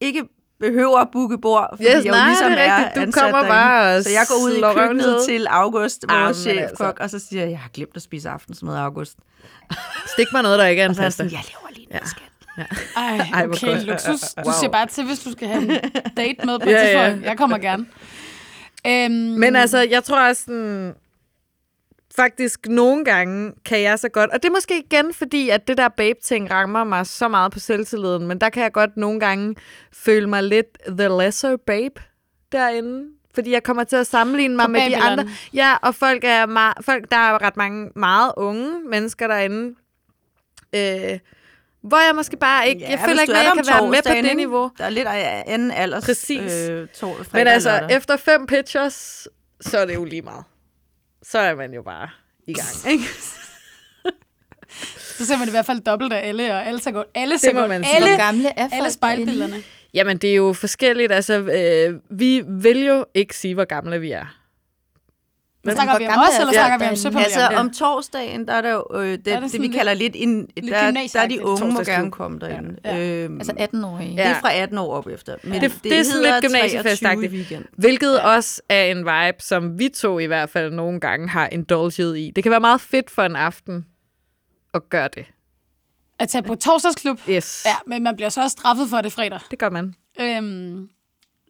[0.00, 0.22] ikke
[0.60, 2.94] behøver at booke bord, fordi Yes, jeg jo nej, ligesom det er er rigtigt.
[2.96, 3.50] Du ansat kommer derinde.
[3.54, 5.26] bare Så jeg går ud i køkkenet ned.
[5.26, 7.16] til August, vores chefkok, altså.
[7.16, 9.16] og så siger jeg, jeg har glemt at spise aftensmad August.
[10.06, 11.10] Stik mig noget, der ikke er en er pasta.
[11.24, 11.98] sådan, jeg laver ja.
[12.04, 12.22] skat.
[12.96, 13.84] Ej, Ej, okay, godt.
[13.86, 14.20] luksus.
[14.34, 14.52] Du Wow.
[14.60, 15.80] siger bare til, hvis du skal have en
[16.16, 17.16] date med på Ja, ja.
[17.22, 17.86] Jeg kommer gerne.
[18.86, 20.94] Øhm, Men altså, jeg tror også sådan,
[22.16, 25.76] faktisk nogle gange kan jeg så godt, og det er måske igen fordi, at det
[25.78, 29.54] der babe-ting rammer mig så meget på selvtilliden, men der kan jeg godt nogle gange
[29.92, 32.02] føle mig lidt the lesser babe
[32.52, 33.04] derinde.
[33.34, 35.28] Fordi jeg kommer til at sammenligne mig På med de andre.
[35.54, 39.74] Ja, og folk er meget, folk, der er ret mange meget unge mennesker derinde.
[40.74, 41.18] Øh,
[41.86, 44.08] hvor jeg måske bare ikke, ja, jeg føler ikke, at jeg kan være med på
[44.08, 44.34] det ikke?
[44.34, 44.70] niveau.
[44.78, 46.04] Der er lidt af anden alders.
[46.04, 46.52] Præcis.
[46.52, 47.96] Øh, fredag Men altså, lørdag.
[47.96, 49.28] efter fem pitchers,
[49.60, 50.44] så er det jo lige meget.
[51.22, 52.08] Så er man jo bare
[52.46, 53.04] i gang, ikke?
[55.18, 57.06] så ser man i hvert fald dobbelt af alle, og alle ser godt.
[57.14, 57.72] Alle ser godt.
[57.72, 59.62] Alle, gamle er alle spejlbillederne.
[59.94, 61.12] Jamen, det er jo forskelligt.
[61.12, 64.36] Altså, øh, vi vil jo ikke sige, hvor gamle vi er.
[65.66, 67.24] Men snakker vi om os, er eller snakker vi om søpavillon?
[67.42, 70.72] Altså, om torsdagen, der er der jo øh, det, det, det, vi kalder lidt, lidt
[70.72, 72.76] der, der er de unge må gerne komme derinde.
[72.84, 72.96] Ja.
[72.96, 73.24] Ja.
[73.24, 74.14] Øhm, Altså 18-årige.
[74.14, 74.22] Ja.
[74.22, 75.36] Det er fra 18 år op efter.
[75.42, 77.00] Men Det- det er sådan hedder lidt gymnasiefestagtigt.
[77.00, 77.64] 23 i weekend.
[77.78, 78.28] Hvilket ja.
[78.34, 82.32] også er en vibe, som vi to i hvert fald nogle gange har indulget i.
[82.36, 83.86] Det kan være meget fedt for en aften
[84.74, 85.26] at gøre det.
[86.18, 87.20] At tage på torsdagsklub.
[87.30, 87.62] Yes.
[87.66, 89.40] Ja, men man bliver så også straffet for det fredag.
[89.50, 89.94] Det gør man.
[90.20, 90.88] Øhm,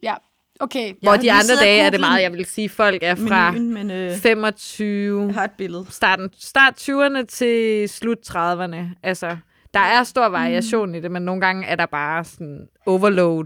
[0.03, 0.13] ja,
[0.59, 0.93] okay.
[1.01, 3.91] Hvor de andre dage er det meget, jeg vil sige, folk er fra Menuen, men
[3.91, 5.85] øh, 25, jeg har et billede.
[5.89, 8.77] starten, start 20'erne til slut 30'erne.
[9.03, 9.37] Altså,
[9.73, 13.45] der er stor variation i det, men nogle gange er der bare sådan overload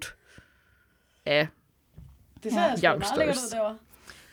[1.25, 1.47] af
[2.43, 2.75] Det ser ja.
[2.75, 3.75] sgu meget lækkert ud derovre.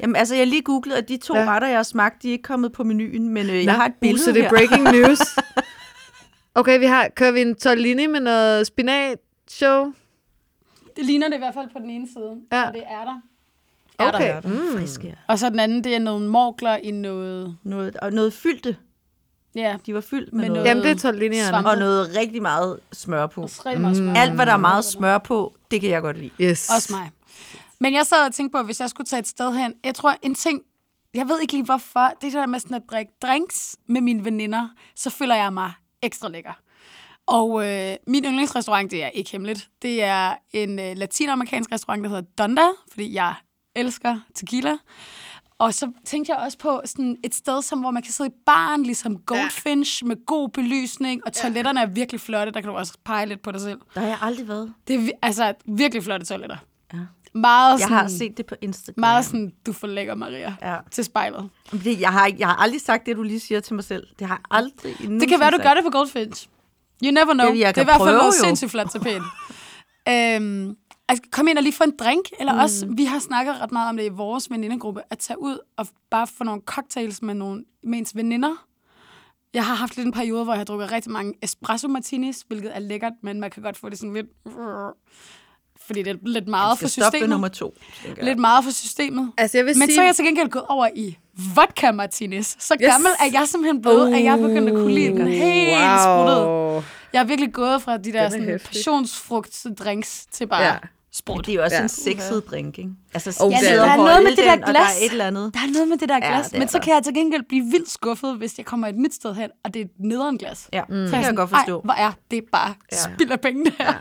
[0.00, 1.44] Jamen, altså, jeg har lige googlet, at de to Ja.
[1.44, 3.94] retter, jeg har smagt, de er ikke kommet på menuen, men øh, jeg har et
[4.00, 5.18] billede så det er breaking news.
[6.54, 9.18] Okay, vi har, kører vi en tortellini med noget spinat
[9.50, 9.92] show?
[10.98, 12.36] Det ligner det i hvert fald på den ene side.
[12.52, 12.66] Ja.
[12.68, 13.20] Og det er der.
[13.98, 14.40] Okay.
[14.44, 14.78] Mm.
[14.78, 15.16] Friske.
[15.28, 17.56] Og så den anden, det er nogle morgler i noget...
[17.62, 18.76] Noget, og noget fyldte.
[19.54, 20.54] Ja, De var fyldt med, Med noget.
[20.56, 20.68] noget-
[21.04, 21.48] Jamen, det er.
[21.48, 21.66] Svamp.
[21.66, 23.42] Og noget rigtig meget smør på.
[23.42, 24.14] og rigtig meget smør.
[24.14, 26.30] Alt, hvad der er meget smør på, det kan jeg godt lide.
[26.40, 26.70] Yes.
[26.76, 27.10] Også mig.
[27.80, 30.14] Men jeg sad og tænkte på, hvis jeg skulle tage et sted hen, jeg tror
[30.22, 30.62] en ting,
[31.14, 34.68] jeg ved ikke lige hvorfor, det der med sådan at drikke drinks med mine veninder,
[34.96, 36.52] så føler jeg mig ekstra lækker.
[37.28, 42.08] Og øh, min yndlingsrestaurant, det er ikke hemmeligt, det er en øh, latinamerikansk restaurant, der
[42.08, 43.34] hedder Donda, fordi jeg
[43.76, 44.76] elsker tequila.
[45.58, 48.32] Og så tænkte jeg også på sådan et sted, som, hvor man kan sidde i
[48.46, 52.92] baren, ligesom Goldfinch, med god belysning, og toiletterne er virkelig flotte, der kan du også
[53.04, 53.80] pege lidt på dig selv.
[53.94, 54.74] Der har jeg aldrig været.
[54.88, 56.56] Det er altså virkelig flotte toiletter.
[56.94, 56.98] Ja.
[57.34, 59.00] Meget Jeg sådan, har set det på Instagram.
[59.00, 60.76] meget sådan, du får lækker, Maria, Ja.
[60.90, 61.50] til spejlet.
[61.72, 64.06] Det, jeg, har, jeg har aldrig sagt det, du lige siger til mig selv.
[64.18, 66.48] Det har jeg aldrig Det kan være, du gør det på Goldfinch.
[67.04, 67.52] You never know.
[67.52, 68.30] Det jeg det er i hvert fald jo.
[68.44, 69.22] sindssygt flot tapet.
[70.08, 70.76] øhm,
[71.08, 72.58] altså, kom ind og lige få en drink, eller mm.
[72.58, 75.86] også, vi har snakket ret meget om det i vores venindegruppe, at tage ud og
[76.10, 78.64] bare få nogle cocktails med, nogle, med ens veninder.
[79.54, 82.76] Jeg har haft lidt en periode, hvor jeg har drukket rigtig mange espresso martinis, hvilket
[82.76, 84.26] er lækkert, men man kan godt få det sådan lidt...
[85.86, 87.28] Fordi det er lidt meget for systemet.
[87.28, 87.74] nummer to.
[88.22, 89.32] Lidt meget for systemet.
[89.38, 89.94] Altså, jeg vil Men sige...
[89.94, 91.18] så er jeg til gengæld gået over i
[91.54, 92.56] vodka martinis.
[92.60, 96.00] Så gammel er jeg simpelthen blevet, at jeg er begyndt at kunne lide den helt
[96.02, 96.46] spruttet.
[96.46, 96.82] wow.
[97.12, 100.76] Jeg er virkelig gået fra de der er sådan, passionsfrugt-drinks til bare Ja.
[101.12, 101.46] sprut.
[101.46, 101.82] det er jo også Ja.
[101.82, 102.90] en sexet drink, ikke?
[103.14, 103.80] Altså, Oh, ja, det er det.
[103.82, 104.98] Der er noget med det der og der er glas.
[105.02, 105.54] et eller andet.
[105.54, 106.84] Der er noget med det der glas, det ja, er men så der.
[106.84, 109.74] kan jeg til gengæld blive vildt skuffet, hvis jeg kommer et nyt sted hen, og
[109.74, 110.68] det er et nederen glas.
[110.72, 111.76] Ja, Så det er kan jeg godt forstå.
[111.76, 112.96] Ej, hvor er det bare Ja.
[113.14, 113.86] spild af penge, det her.
[113.86, 113.92] Ja.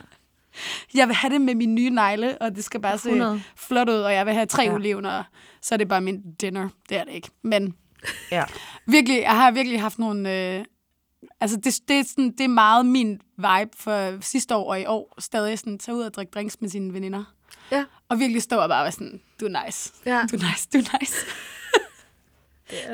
[0.93, 3.43] Jeg vil have det med mine nye negle, og det skal bare se 100.
[3.55, 4.73] flot ud, og jeg vil have tre Ja.
[4.73, 5.23] olivener,
[5.61, 6.69] så er det bare min dinner.
[6.89, 7.29] Det er det ikke.
[7.43, 7.75] Men
[8.31, 8.43] Ja.
[8.87, 10.33] virkelig, jeg har virkelig haft nogle...
[10.57, 10.65] Øh,
[11.41, 14.85] altså, det, det, er sådan, det er meget min vibe for sidste år og i
[14.85, 15.15] år.
[15.19, 17.23] Stadig sådan, tage ud og drikke drinks med sine veninder.
[17.71, 17.83] Ja.
[18.09, 19.93] Og virkelig stå og bare være sådan, du er nice.
[20.05, 20.21] Ja.
[20.31, 21.15] Du er nice, du er nice.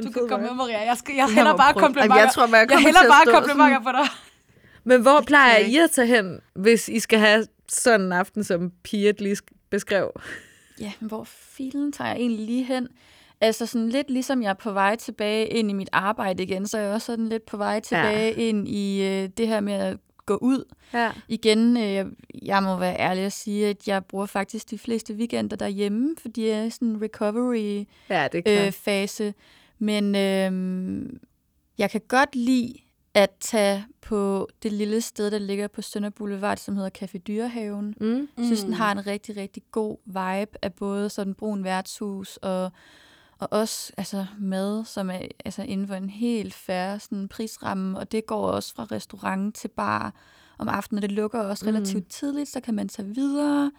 [0.04, 0.80] Du kan komme med, Maria.
[0.82, 2.17] Jeg, skal, jeg Jeg hælder bare komplimenter.
[2.17, 4.08] Jeg tror, jeg kommer hælder bare komplimenter på dig.
[4.84, 5.69] Men hvor plejer Okay.
[5.69, 9.67] I at tage hen, hvis I skal have sådan en aften, som Piet lige sk-
[9.69, 10.12] beskrev?
[10.80, 12.88] Ja, men hvor filen tager jeg egentlig lige hen?
[13.41, 16.78] Altså sådan lidt ligesom jeg er på vej tilbage ind i mit arbejde igen, så
[16.78, 18.48] er jeg også sådan lidt på vej tilbage ja.
[18.48, 20.63] ind i øh, det her med at gå ud.
[20.93, 21.12] Ja.
[21.28, 22.06] Igen, øh,
[22.43, 26.48] jeg- må være ærlig og sige, at jeg bruger faktisk de fleste weekender derhjemme, fordi
[26.48, 29.34] jeg er sådan en recovery Ja, det øh, fase.
[29.80, 31.10] Men øh,
[31.78, 32.74] jeg kan godt lide
[33.13, 37.95] at tage på det lille sted, der ligger på Sønder Boulevard, som hedder Café Dyrehaven.
[38.02, 38.28] Mm.
[38.38, 42.71] Jeg synes, den har en rigtig, rigtig god vibe af både sådan brun værtshus og,
[43.39, 48.12] og også altså, mad, som er altså, inden for en helt færre sådan, prisramme, og
[48.12, 50.13] det går også fra restaurant til bar
[50.58, 53.71] om aftenen, og det lukker også relativt tidligt, så kan man tage videre.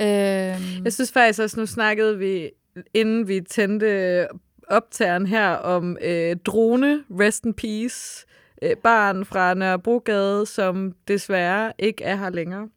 [0.00, 2.50] Øhm, Jeg synes faktisk også, nu snakkede vi,
[2.94, 4.26] inden vi tændte
[4.68, 8.26] optageren her, om øh, Drone, Rest in Peace,
[8.62, 12.68] øh, barn fra Nørrebrogade, som desværre ikke er her længere.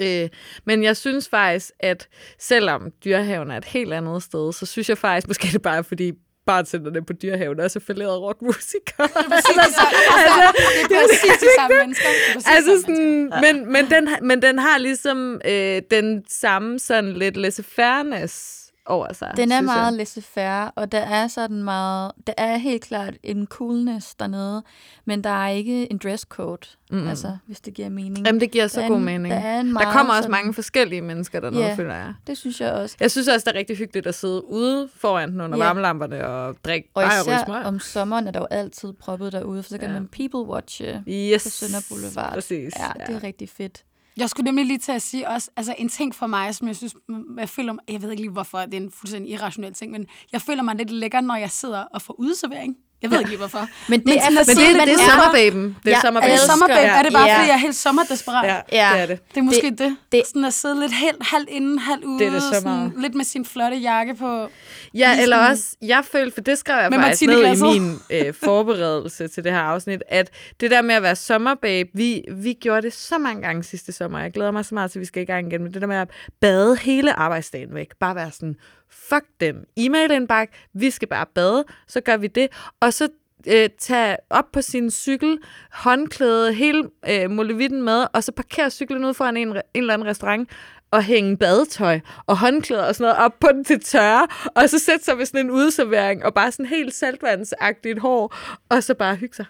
[0.00, 0.28] Øh,
[0.64, 4.98] men jeg synes faktisk, at selvom dyrehaven er et helt andet sted, så synes jeg
[4.98, 6.12] faktisk, måske det bare er, fordi
[6.46, 9.08] bartenderne på dyrehaven også er falderet rockmusikere.
[9.08, 9.80] Præcis, altså,
[10.16, 12.08] altså, det er præcis de samme mennesker.
[12.08, 13.36] Det er præcis de altså samme mennesker.
[13.36, 18.61] sådan, men, men, den, har- men den har ligesom øh, den samme sådan lidt laissez-fairness
[18.86, 19.32] over sig.
[19.36, 24.14] Den er meget laissez-faire, og der er sådan meget, der er helt klart en coolness
[24.14, 24.62] dernede,
[25.04, 27.08] men der er ikke en dresscode, mm.
[27.08, 28.26] altså, hvis det giver mening.
[28.26, 29.34] Jamen, det giver så Der er god en- mening.
[29.34, 31.74] der er en der kommer også sådan- mange forskellige mennesker dernede, Ja.
[31.74, 32.14] føler jeg.
[32.26, 32.96] Det synes jeg også.
[33.00, 35.64] Jeg synes også, det er rigtig hyggeligt at sidde ude foran den under Ja.
[35.64, 37.64] varmelamperne og drikke Og især smøger.
[37.64, 39.94] om sommeren er der jo altid proppet derude, for så kan Ja.
[40.00, 42.32] man people-watche Yes, på Sønder Boulevard.
[42.34, 42.72] Præcis.
[42.78, 43.84] Ja, det er rigtig fedt.
[44.16, 46.76] Jeg skulle nemlig lige til at sige også, altså en ting for mig, som jeg
[46.76, 46.94] synes,
[47.38, 50.06] jeg føler, mig- jeg ved ikke lige hvorfor, det er en fuldstændig irrationel ting, men
[50.32, 52.76] jeg føler mig lidt lækker, når jeg sidder og får udservering.
[53.02, 53.68] Jeg ved ikke lige hvorfor.
[53.90, 55.76] Men det Men er sådan at Men sidde det, lidt det er sommerbaben.
[55.84, 56.30] Det er Er sommerbaben.
[56.30, 56.80] det elsker- sommerbabe?
[56.98, 57.36] Er det bare, Ja.
[57.36, 58.44] fordi jeg er helt sommerdesperat?
[58.72, 58.92] Ja, Ja.
[58.94, 59.18] det er det.
[59.30, 59.78] Det er måske det.
[59.78, 60.22] det- det.
[60.26, 62.18] Sådan at sidde lidt helt, halvt inden, halvt ude.
[62.18, 62.92] Det er det så sådan, meget.
[62.98, 64.48] lidt med sin flotte jakke på.
[64.94, 67.78] Ja, Lige eller sådan- også, jeg følte, for det skrev jeg Med faktisk ned i
[67.80, 72.22] min øh, forberedelse til det her afsnit, at det der med at være sommerbabe, vi,
[72.36, 74.18] vi gjorde det så mange gange sidste sommer.
[74.18, 75.88] Jeg glæder mig så meget til, at vi skal i gang igen med det der
[75.88, 76.08] med at
[76.40, 77.88] bade hele arbejdsdagen væk.
[78.00, 78.56] Bare være sådan,
[78.92, 82.48] fuck den e-mail-indbakke, vi skal bare bade, så gør vi det.
[82.80, 83.08] Og så
[83.46, 85.38] øh, tage op på sin cykel,
[85.72, 90.08] håndklæde, hele øh, molevitten med, og så parkere cyklen ud foran en, en eller anden
[90.08, 90.50] restaurant,
[90.90, 94.78] og hænge badetøj og håndklæder og sådan noget op på den til tørre, og så
[94.78, 98.34] sætte sig ved sådan en udeservering, og bare sådan helt saltvandsagtigt hår,
[98.68, 99.46] og så bare hygge sig.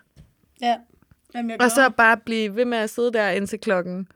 [0.61, 0.77] Ja.
[1.35, 4.09] Jamen, jeg Og så bare blive ved med at sidde der indtil klokken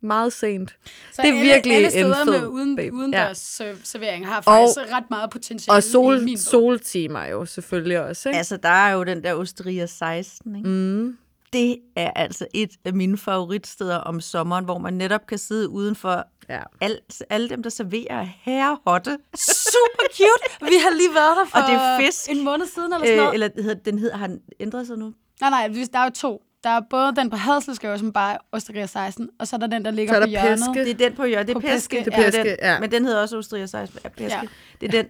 [0.00, 0.70] meget sent.
[1.12, 2.94] Så Det er alle, virkelig alle en steder fed med uden, babe.
[2.96, 3.72] udendørs ja.
[3.84, 8.28] servering har faktisk og, ret meget potentiale Og sol, i min soltimer jo selvfølgelig også,
[8.28, 8.38] ikke?
[8.38, 10.68] Altså, der er jo den der Osteria 16, ikke?
[10.68, 11.18] Mm.
[11.52, 16.24] Det er altså et af mine favoritsteder om sommeren, hvor man netop kan sidde udenfor.
[16.48, 16.62] Ja.
[16.80, 16.98] Al,
[17.30, 19.18] alle dem, der serverer herrehotte.
[19.36, 20.70] Super cute.
[20.70, 22.30] Vi har lige været der for Og det er fisk.
[22.30, 23.34] en måned siden eller sådan Øh, noget.
[23.34, 25.12] eller hedder, den hedder, har den ændret sig nu?
[25.40, 26.42] Nej, nej, der er jo to.
[26.66, 29.66] Der er både den på Hadselsgave, som bare er Osteria 16, og så er der
[29.66, 30.58] den, der ligger Så er på der hjørnet.
[30.74, 30.84] Peske.
[30.84, 31.46] Det er den på hjørnet.
[31.48, 32.24] Det er På Det er ja.
[32.30, 32.80] Peske, den, ja.
[32.80, 34.00] Men den hedder også Osteria 16.
[34.04, 34.38] Ja, Peske.
[34.38, 34.40] Ja.
[34.80, 35.06] Det er den,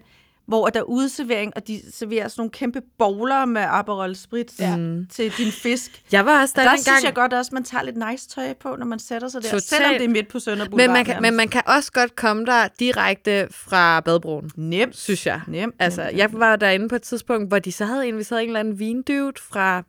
[0.46, 4.76] hvor der er udeservering, og de serverer sådan nogle kæmpe bowler med Aperol Spritz Ja.
[5.10, 6.02] til din fisk.
[6.12, 6.84] Jeg var også der, Der dengang.
[6.84, 9.42] synes jeg godt også, at man tager lidt nice tøj på, når man sætter sig
[9.42, 9.48] der.
[9.48, 9.62] Totalt.
[9.64, 12.46] Selvom det er midt på Sønder men man, kan, men man kan også godt komme
[12.46, 14.96] der direkte fra badebroen, Nemt.
[14.96, 15.40] synes jeg.
[15.48, 15.74] Nemt.
[15.78, 18.60] Altså, nemt, jeg var derinde på et tidspunkt, hvor de så havde inviteret en eller
[18.60, 19.82] anden vindude fra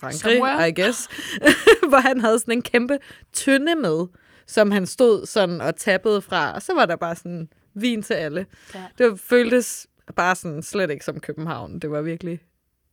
[0.00, 0.68] Frankrig, Somewhere.
[0.68, 1.08] I guess,
[1.88, 2.98] hvor han havde sådan en kæmpe
[3.32, 4.06] tynde med,
[4.46, 8.14] som han stod sådan og tappede fra, og så var der bare sådan vin til
[8.14, 8.46] alle.
[8.74, 8.84] Ja.
[8.98, 11.78] Det føltes bare sådan slet ikke som København.
[11.78, 12.40] Det var virkelig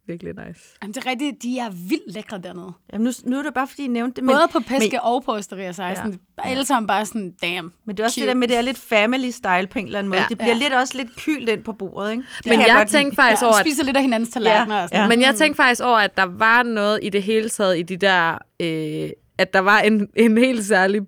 [0.08, 0.60] virkelig nice.
[0.82, 2.72] Jamen, det er rigtigt, de er vildt lækre dernede.
[2.94, 4.24] Jamen, nu, nu er det bare, fordi I nævnte det.
[4.24, 6.12] Men, Både på Peske men, og på Osteria 16.
[6.12, 6.50] Ja.
[6.50, 7.72] Alle sammen bare sådan, damn.
[7.86, 8.28] men det er også Cute.
[8.28, 10.18] det der med, det er lidt family style på en eller anden måde.
[10.18, 10.24] Ja.
[10.24, 10.28] Ja.
[10.30, 10.60] Det bliver ja.
[10.60, 12.24] lidt også lidt kylt ind på bordet, ikke?
[12.38, 12.90] Det Men jeg lide.
[12.98, 14.76] tænkte faktisk Ja, over, at spiser lidt af hinandens tallerkener.
[14.76, 15.02] Ja, og sådan.
[15.02, 15.08] ja.
[15.08, 17.98] Men jeg tænkte faktisk over, at der var noget i det hele taget i de
[17.98, 18.38] der...
[18.60, 21.02] Øh, at der var en, en helt særlig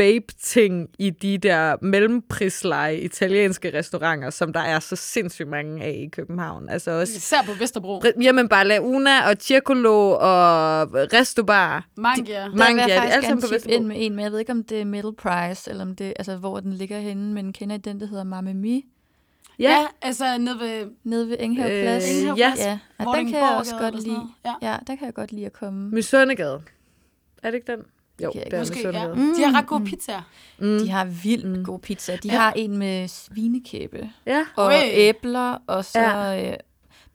[0.00, 6.08] babe-ting i de der mellemprisleje italienske restauranter, som der er så sindssygt mange af i
[6.08, 6.68] København.
[6.68, 7.12] Altså også...
[7.16, 8.02] Især på Vesterbro.
[8.22, 11.86] Jamen bare La Una og Circolo og Resto Bar.
[11.96, 12.34] Mangia.
[12.34, 13.74] Der de faktisk alle på Vesterbro.
[13.74, 16.12] ind med en, men jeg ved ikke, om det er middle price, eller om det,
[16.18, 18.86] altså, hvor den ligger henne, men kender I den, der hedder Mamma Mi,
[19.58, 20.90] Ja, ja altså nede ved...
[21.04, 22.10] nede ved Enghave Øh, Plads?
[22.10, 22.66] Enghave ja, Plads.
[22.66, 22.78] ja.
[22.98, 24.20] Og den kan jeg også godt lide.
[24.44, 24.54] Ja.
[24.62, 25.90] Ja, der kan jeg godt lide at komme.
[25.90, 26.62] Mysundegade.
[27.42, 27.80] Er det ikke den?
[28.24, 29.08] Jo, kan jeg det er ikke Måske, ja.
[29.08, 29.36] Mysundegade.
[29.36, 30.22] De har ret gode pizzaer.
[30.58, 30.78] Mm.
[30.78, 31.64] De har vildt mm.
[31.64, 32.16] gode pizza.
[32.16, 32.38] De Ja.
[32.38, 34.44] har en med svinekæbe Ja.
[34.56, 34.72] og Ui.
[34.92, 36.50] æbler, og så Ja.
[36.50, 36.56] øh,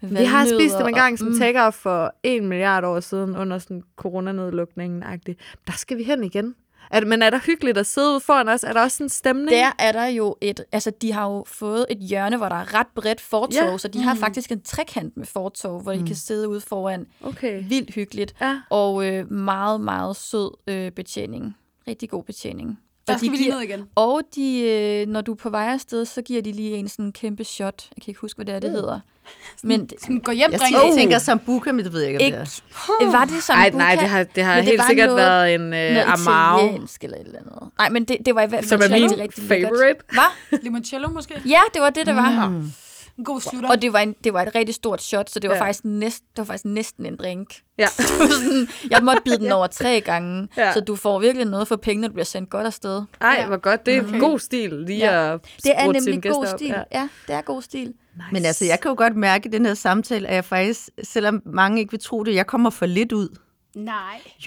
[0.02, 3.58] Vi har spist dem en gang som mm, take for en milliard år siden under
[3.58, 5.34] sådan coronanedlukningen -agtigt.
[5.68, 6.56] Der skal vi hen igen.
[6.94, 8.64] Det, men er der hyggeligt at sidde ude foran os?
[8.64, 9.50] Er der også en stemning?
[9.52, 12.74] Der er der jo et, altså de har jo fået et hjørne, hvor der er
[12.74, 13.78] ret bredt fortov, Ja.
[13.78, 17.06] så de har faktisk en trekant med fortov, hvor de kan sidde ude foran.
[17.24, 17.64] Okay.
[17.70, 18.36] Vildt hyggeligt.
[18.42, 18.60] Ja.
[18.70, 21.58] Og øh, meget, meget sød øh, betjening.
[21.88, 22.80] Rigtig god betjening.
[23.08, 23.84] Der Og skal de vi lige giver- ned igen.
[23.96, 27.12] Og de, øh, når du er på vej afsted, så giver de lige en sådan
[27.12, 27.84] kæmpe shot.
[27.98, 29.00] Jeg kan ikke huske, hvad det er, det hedder.
[29.64, 30.74] Men Sådan, gå hjem, Jeg drink.
[30.76, 30.88] tænker, Oh.
[30.90, 32.62] jeg tænker Sambuca, men det ved jeg ikke, om det
[33.02, 33.12] er.
[33.12, 35.62] var det sådan Ej, nej, det har, det har det helt sikkert noget- været en
[35.62, 37.70] noget uh, Amaro, italiensk eller et eller andet.
[37.78, 40.00] Nej, men det, det var i hvert som fald er min favorite.
[40.12, 40.60] Hvad?
[40.64, 41.34] Limoncello måske?
[41.46, 42.50] Ja, det var det, det var.
[42.50, 42.72] Mm.
[43.18, 43.70] En god slutter.
[43.70, 45.62] Og det var, en, det var et rigtig stort shot, så det var, Ja.
[45.62, 47.56] faktisk, næst, det var faktisk næsten en drink.
[47.78, 47.88] Ja.
[48.42, 50.74] Sådan, jeg måtte bide den over tre gange, Ja.
[50.74, 53.02] så du får virkelig noget for pengene, du bliver sendt godt afsted.
[53.22, 53.48] Ej, Ja.
[53.48, 53.86] hvor godt.
[53.86, 54.20] Det er Okay.
[54.20, 55.34] god stil lige Ja.
[55.34, 56.68] at Det er nemlig god stil.
[56.68, 56.74] Ja.
[56.92, 57.00] Ja.
[57.00, 57.88] ja, det er god stil.
[57.88, 58.28] Nice.
[58.32, 61.42] Men altså, jeg kan jo godt mærke i den her samtale, at jeg faktisk, selvom
[61.46, 63.30] mange ikke vil tro det, jeg kommer for lidt ud.
[63.76, 63.96] Nej.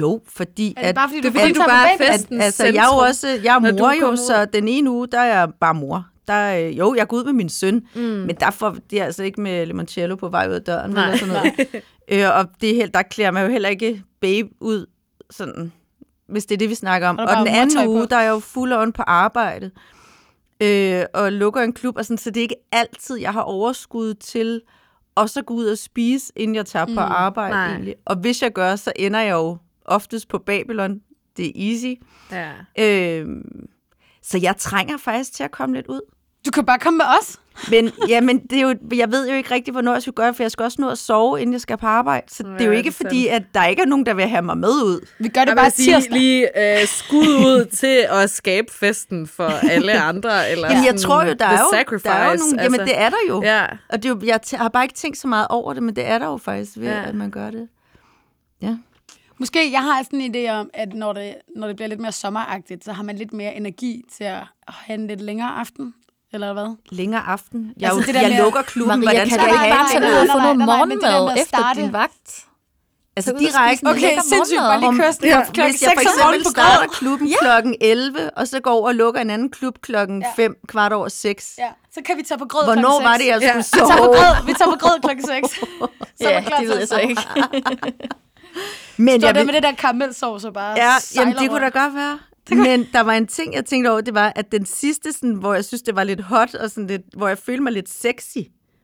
[0.00, 1.98] Jo, fordi Er det at, bare fordi, du det er fordi, kun du bare er
[1.98, 2.10] baby?
[2.12, 2.28] fest.
[2.32, 5.18] at, altså, jeg er jo også, jeg er mor jo, så den ene uge, der
[5.20, 6.06] er jeg bare mor.
[6.28, 8.00] Der, øh, jo, jeg går ud med min søn, mm.
[8.00, 10.90] men der får det er altså ikke med limoncello på vej ud af døren.
[10.90, 11.68] Nej, eller sådan noget.
[12.12, 14.86] øh, og det helt, der klæder man jo heller ikke babe ud,
[15.30, 15.72] sådan,
[16.28, 17.18] hvis det er det, vi snakker om.
[17.18, 17.90] Og den anden mortøj på.
[17.90, 19.70] uge, der er jeg jo fuld on på arbejde,
[20.62, 24.14] øh, og lukker en klub, og sådan, så det er ikke altid, jeg har overskud
[24.14, 24.60] til
[25.18, 27.68] og så gå ud og spise, inden jeg tager på arbejde Nej.
[27.68, 27.94] egentlig.
[28.04, 31.00] Og hvis jeg gør, så ender jeg jo oftest på Babylon.
[31.36, 32.02] Det er easy.
[32.32, 32.52] Ja.
[32.78, 33.68] Øhm,
[34.22, 36.00] så jeg trænger faktisk til at komme lidt ud.
[36.46, 37.36] Du kan bare komme med os.
[37.70, 40.34] Men, ja, men det er jo, jeg ved jo ikke rigtig, hvornår jeg skal gøre,
[40.34, 42.26] for jeg skal også nå at sove, inden jeg skal på arbejde.
[42.34, 44.28] Så det er jo Ja, ikke er fordi, at der ikke er nogen, der vil
[44.28, 45.06] have mig med ud.
[45.18, 46.12] Vi gør det Jeg bare sige tirsdag.
[46.18, 50.50] lige uh, skud ud til at skabe festen for alle andre.
[50.50, 52.80] Eller Jamen, jeg sådan tror jo, der er jo, sacrifice, der er jo nogle, jamen
[52.80, 52.94] altså.
[52.94, 53.42] det er der jo.
[53.42, 53.66] Ja.
[53.88, 55.96] Og det er jo, jeg t- har bare ikke tænkt så meget over det, men
[55.96, 56.98] det er der jo faktisk ved, Ja.
[57.00, 57.08] ja.
[57.08, 57.68] at man gør det.
[58.62, 58.76] Ja.
[59.38, 62.12] Måske, jeg har sådan en idé om, at når det, når det bliver lidt mere
[62.12, 65.94] sommeragtigt, så har man lidt mere energi til at have en lidt længere aften.
[66.32, 66.76] Eller hvad?
[66.90, 67.72] Længere aften.
[67.80, 69.00] Jeg, Altså, det der jeg med- lukker klubben.
[69.00, 70.00] Maria, Hvordan kan skal du jeg have det?
[70.00, 72.44] nej, og nej, få noget morgenmad efter din vagt?
[73.16, 73.86] Altså direkte.
[73.86, 74.58] Okay, sindssygt.
[74.60, 75.42] Bare lige Om- køre sådan Ja.
[75.44, 77.34] klokken Hvis jeg for 6 om morgenen eksempel starter klubben ja.
[77.40, 80.32] klokken 11, og så går over og lukker en anden klub klokken Ja.
[80.42, 81.54] 5, kvart over 6.
[81.58, 83.62] Ja, så kan vi tage på grød Hvornår klokken var det, jeg Ja.
[83.62, 84.16] skulle Vi tager på sove?
[84.16, 85.48] grød, vi tager på grød klokken 6.
[86.20, 87.02] Så er Ja, det ved jeg så sove.
[87.10, 87.22] ikke.
[88.96, 91.60] Men Står jeg der vil, med det der karamelsovs og bare ja, jamen, det kunne
[91.64, 92.18] da godt være.
[92.56, 95.54] Men der var en ting, jeg tænkte over, det var, at den sidste, sådan, hvor
[95.54, 98.38] jeg synes, det var lidt hot, og sådan lidt, hvor jeg følte mig lidt sexy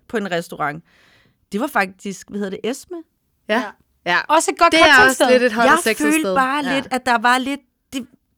[0.08, 0.84] på en restaurant,
[1.52, 2.96] det var faktisk, hvad hedder det, Esme?
[3.48, 3.62] Ja.
[4.06, 4.18] ja.
[4.28, 6.34] Også et godt Det er også lidt et hot og jeg følte sted.
[6.34, 6.74] bare ja.
[6.74, 7.60] lidt, at der var lidt,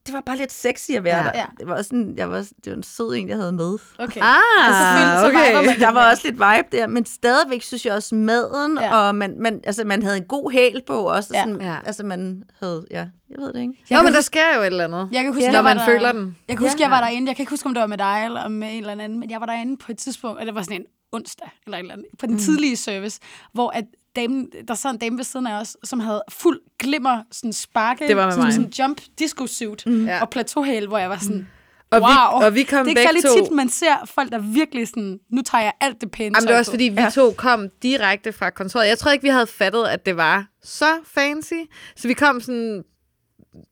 [0.06, 1.22] det, var bare lidt sexy at være Ja.
[1.24, 1.30] der.
[1.34, 1.44] Ja.
[1.58, 3.78] Det var også sådan, jeg var, det var en sød en, jeg havde med.
[3.98, 4.20] Okay.
[4.22, 5.66] Ah, selvfølgelig, så okay.
[5.66, 5.80] man.
[5.86, 8.84] Der var også lidt vibe der, men stadigvæk synes jeg også maden, Ja.
[8.84, 8.96] ja.
[8.96, 11.30] og man, man, altså, man havde en god hæl på også.
[11.34, 11.40] Ja.
[11.44, 11.76] Sådan, Ja.
[11.86, 13.74] Altså man havde, ja, jeg ved det ikke.
[13.90, 15.08] Jo, men der sker jo et eller andet.
[15.12, 15.46] Jeg kan huske, Ja.
[15.46, 16.36] jeg Når var man der, føler den.
[16.48, 17.28] Jeg kan huske, jeg var derinde.
[17.28, 19.30] Jeg kan ikke huske, om det var med dig eller med en eller anden, men
[19.30, 21.92] jeg var derinde på et tidspunkt, og det var sådan en onsdag eller et eller
[21.94, 22.40] andet, på den mm.
[22.40, 23.20] tidlige service,
[23.52, 23.84] hvor at
[24.16, 28.08] damen, der sad en dame ved siden af os, som havde fuld glimmer, sådan sparke,
[28.08, 28.52] Det var med sådan, mig.
[28.54, 30.20] sådan jump disco suit ja.
[30.22, 31.48] og plateauhæl, hvor jeg var sådan,
[31.90, 32.42] Og vi- wow.
[32.46, 35.18] og vi kom det er ikke særlig to- tit, man ser folk, der virkelig sådan,
[35.32, 36.74] nu tager jeg alt det pæne Jamen, det var også på.
[36.74, 37.10] fordi, vi ja.
[37.10, 38.88] to kom direkte fra kontoret.
[38.88, 41.52] Jeg tror ikke, vi havde fattet, at det var så fancy.
[41.96, 42.82] Så vi kom sådan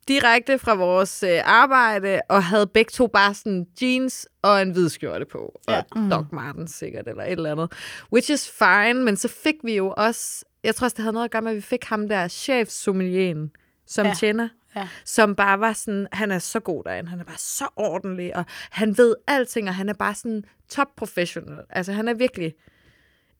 [0.07, 4.89] direkte fra vores øh, arbejde, og havde begge to bare sådan jeans og en hvid
[4.89, 5.59] skjorte på.
[5.69, 5.77] Ja.
[5.91, 7.71] Og Doc Martens sikkert, eller et eller andet.
[8.13, 10.45] Which is fine, men så fik vi jo også...
[10.63, 13.51] Jeg tror også, det havde noget at gøre med, at vi fik ham der chefsommelien,
[13.87, 14.09] som Ja.
[14.09, 14.15] ja.
[14.15, 14.87] tjener Ja.
[15.05, 18.45] som bare var sådan, han er så god derinde, han er bare så ordentlig, og
[18.69, 21.63] han ved alting, og han er bare sådan top professional.
[21.69, 22.53] Altså han er virkelig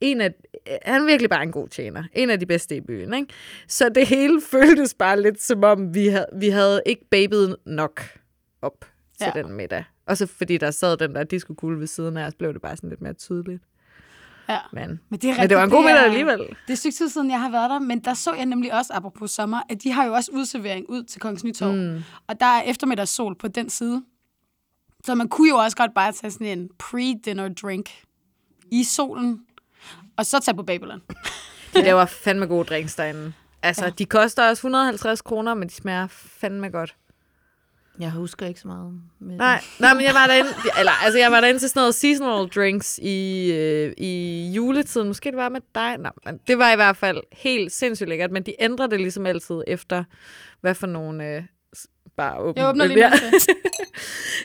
[0.01, 0.33] en af,
[0.85, 2.03] han er virkelig bare en god tjener.
[2.13, 3.33] En af de bedste i byen, ikke?
[3.67, 8.01] Så det hele føltes bare lidt som om, vi havde, vi havde ikke babet nok
[8.61, 8.85] op
[9.17, 9.41] til Ja.
[9.41, 9.83] den middag.
[10.07, 12.75] Og så fordi der sad den der disco ved siden af os, blev det bare
[12.75, 13.63] sådan lidt mere tydeligt.
[14.49, 14.57] Ja.
[14.73, 16.39] Men, Men det, er men det var en rigtigt, god middag alligevel.
[16.67, 18.93] Det er stykke tid siden, jeg har været der, men der så jeg nemlig også,
[18.93, 21.75] apropos sommer, at de har jo også udservering ud til Kongens Nytorv.
[21.75, 22.03] Mm.
[22.27, 24.03] Og der er eftermiddagssol på den side.
[25.05, 27.89] Så man kunne jo også godt bare tage sådan en pre-dinner drink
[28.71, 29.41] i solen,
[30.17, 31.01] og så tage på Babylon.
[31.73, 33.33] De laver fandme gode drinks derinde.
[33.63, 33.89] Altså, ja.
[33.89, 36.95] de koster også 150 kroner, men de smager fandme godt.
[37.99, 39.01] Jeg husker ikke så meget.
[39.19, 41.95] Med Nej, nej, men jeg var derinde, eller, altså, jeg var derinde til sådan noget
[41.95, 45.07] seasonal drinks i, øh, i juletiden.
[45.07, 45.97] Måske det var med dig.
[45.97, 49.25] Nej, men det var i hvert fald helt sindssygt lækkert, men de ændrer det ligesom
[49.25, 50.03] altid efter,
[50.61, 51.43] hvad for nogle øh,
[52.17, 52.61] bare åbne.
[52.61, 53.11] Jeg åbner lige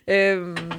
[0.33, 0.73] øhm,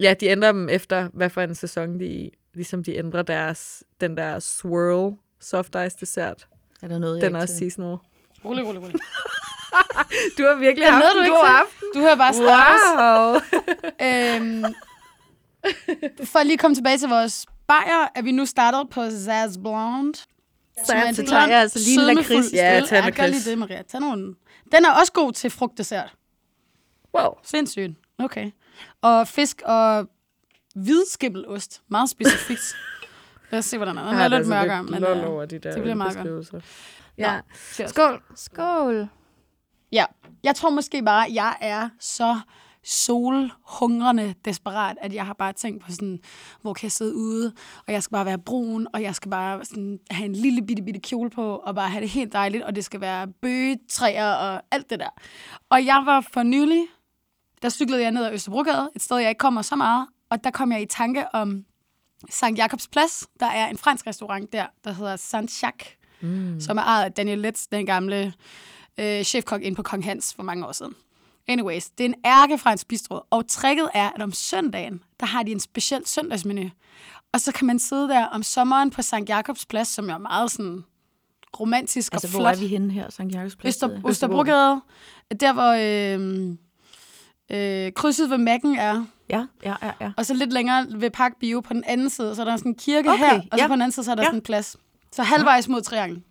[0.00, 2.30] ja, de ændrer dem efter, hvad for en sæson de er i.
[2.54, 6.48] Ligesom de ændrer deres, den der swirl soft ice dessert.
[6.82, 7.58] Er der noget, jeg Den er også til?
[7.58, 7.96] seasonal.
[8.44, 8.94] Rolig, rolig, rolig.
[10.38, 11.88] Du har virkelig Er haft noget, du en ikke god aften.
[11.94, 12.80] Du hører bare Stars.
[13.00, 13.40] Wow.
[14.06, 14.64] Øhm,
[16.24, 20.18] for lige at komme tilbage til vores bajer, er vi nu startet på Zaz Blonde.
[20.86, 22.52] så tager jeg altså lige en lakrids.
[22.52, 22.86] Ja, øl.
[22.86, 23.44] tag en Ja, gør lakrids.
[23.44, 23.82] lige det, Maria.
[23.82, 24.34] Tag nogle.
[24.72, 26.14] Den er også god til frugtdessert.
[27.18, 27.30] wow.
[27.44, 27.92] Sindssygt.
[28.18, 28.50] Okay.
[29.02, 30.08] Og fisk og
[30.74, 31.82] hvidskimmelost.
[31.88, 32.76] Meget specifikt.
[33.50, 34.10] Lad os se, hvordan den er.
[34.10, 36.64] Den er lidt mørkere, men øh, over de der det bliver meget godt.
[37.18, 37.36] Ja.
[37.36, 37.90] Nå, cheers.
[37.90, 38.22] Skål.
[38.34, 39.08] Skål.
[39.92, 40.04] Ja,
[40.42, 42.40] jeg tror måske bare, at jeg er så
[42.84, 46.18] solhungrende desperat, at jeg har bare tænkt på sådan,
[46.62, 47.52] hvor kan jeg sidde ude,
[47.86, 50.82] og jeg skal bare være brun, og jeg skal bare sådan have en lille bitte,
[50.82, 54.62] bitte kjole på, og bare have det helt dejligt, og det skal være bøgetræer og
[54.70, 55.08] alt det der.
[55.70, 56.86] Og jeg var for nylig,
[57.62, 60.50] der cyklede jeg ned ad Østerbrogade, et sted, jeg ikke kommer så meget, og der
[60.50, 61.64] kom jeg i tanke om
[62.30, 63.26] Sankt Jakobs Plads.
[63.40, 66.60] Der er en fransk restaurant der, der hedder Saint-Jacques, mm.
[66.60, 68.32] som er ejet af Daniel Letts, den gamle
[68.98, 70.94] øh, chefkok ind på Kong Hans for mange år siden.
[71.48, 75.52] Anyways, det er en ærkefransk bistro, og tricket er, at om søndagen, der har de
[75.52, 76.70] en speciel søndagsmenu.
[77.32, 80.50] Og så kan man sidde der om sommeren på Sankt Jakobs Plads, som er meget
[80.50, 80.84] sådan
[81.60, 82.54] romantisk Altså, og hvor flot.
[82.54, 83.74] er vi henne her, Sankt Jørgens Plads?
[83.74, 84.80] Øster, Østerbrogade,
[85.40, 86.56] der hvor øh,
[87.50, 90.10] øh, krydset ved Mækken er, Ja, ja, ja, ja.
[90.16, 92.72] og så lidt længere ved Park Bio på den anden side, så er der sådan
[92.72, 93.66] en kirke Okay, her, og så ja.
[93.66, 94.26] på den anden side, så er der Ja.
[94.26, 94.76] sådan en plads.
[95.12, 96.22] Så halvvejs mod Triangel,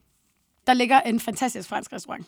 [0.67, 2.25] der ligger en fantastisk fransk restaurant,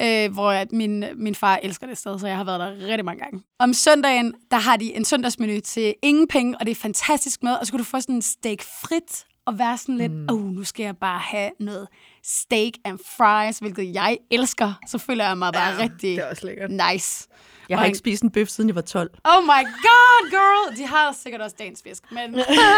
[0.00, 3.04] øh, hvor at min, min far elsker det sted, så jeg har været der rigtig
[3.04, 3.42] mange gange.
[3.58, 7.52] Om søndagen, der har de en søndagsmenu til ingen penge, og det er fantastisk med,
[7.52, 10.28] og så kan du få sådan en steak frit, og være sådan lidt, åh, mm.
[10.28, 11.88] oh, nu skal jeg bare have noget
[12.24, 14.72] steak and fries, hvilket jeg elsker.
[14.86, 16.70] Så føler jeg mig bare ja, rigtig det er også lækkert.
[16.92, 17.28] nice.
[17.68, 19.10] Jeg har Og ikke spist en bøf, siden jeg var 12.
[19.24, 20.76] Oh my god, girl!
[20.76, 22.34] De har sikkert også dagens fisk, men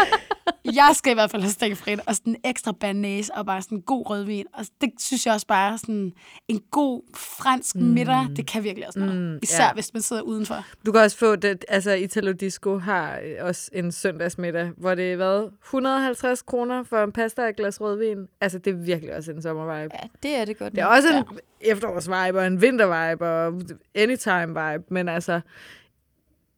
[0.65, 3.77] jeg skal i hvert fald have stikfrit, og sådan en ekstra banæs, og bare sådan
[3.77, 4.45] en god rødvin.
[4.53, 6.13] Og det synes jeg også bare sådan
[6.47, 9.15] en god fransk middag, det kan virkelig også noget.
[9.15, 9.73] Mm, Især ja.
[9.73, 10.65] hvis man sidder udenfor.
[10.85, 15.11] Du kan også få det, altså Italo Disco har øh, også en søndagsmiddag, hvor det
[15.11, 18.27] er hvad, 150 kroner for en pasta og et glas rødvin.
[18.41, 19.95] Altså det er virkelig også en sommervibe.
[20.01, 20.73] Ja, det er det godt.
[20.73, 21.25] Det er også en
[21.63, 21.71] ja.
[21.71, 23.61] efterårsvibe og en vintervibe og
[23.95, 25.41] anytime vibe, men altså,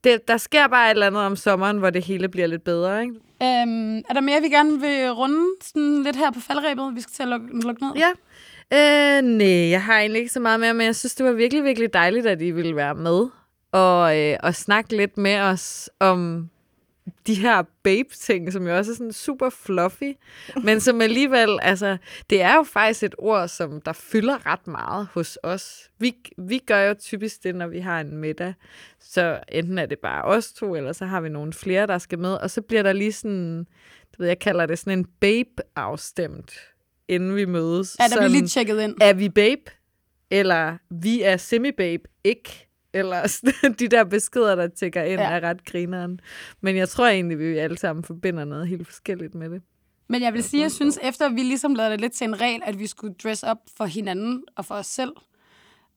[0.04, 3.02] det, der sker bare et eller andet om sommeren, hvor det hele bliver lidt bedre,
[3.02, 3.16] ikke?
[3.44, 6.96] Øhm, er der mere, vi gerne vil runde sådan lidt her på faldrebet?
[6.96, 7.92] Vi skal til at lukke, lukke ned.
[7.96, 8.10] Ja.
[8.74, 11.64] Øh, nej, jeg har egentlig ikke så meget mere, men jeg synes, det var virkelig,
[11.64, 13.28] virkelig dejligt, at I ville være med
[13.72, 16.50] og, øh, og snakke lidt med os om
[17.28, 20.14] de her babe-ting, som jo også er sådan super fluffy,
[20.64, 21.98] men som alligevel, altså,
[22.30, 25.90] det er jo faktisk et ord, som der fylder ret meget hos os.
[26.00, 28.54] Vi, vi gør jo typisk det, når vi har en middag,
[29.00, 32.20] så enten er det bare os to, eller så har vi nogle flere, der skal
[32.20, 33.68] med, og så bliver der lige sådan,
[34.14, 36.54] du ved, jeg kalder det sådan en babe-afstemt,
[37.08, 37.96] inden vi mødes.
[37.96, 38.96] Er der bliver lige tjekket ind?
[39.02, 39.72] er vi babe,
[40.32, 42.68] eller vi er semi-babe, ikke?
[42.94, 43.42] Eller
[43.80, 45.30] de der beskeder, der tækker ind, Ja.
[45.30, 46.20] er ret grineren.
[46.62, 49.62] Men jeg tror egentlig, vi alle sammen forbinder noget helt forskelligt med det.
[50.10, 52.62] Men jeg vil sige, jeg synes, efter vi ligesom lavede det lidt til en regel,
[52.66, 55.12] at vi skulle dress up for hinanden og for os selv.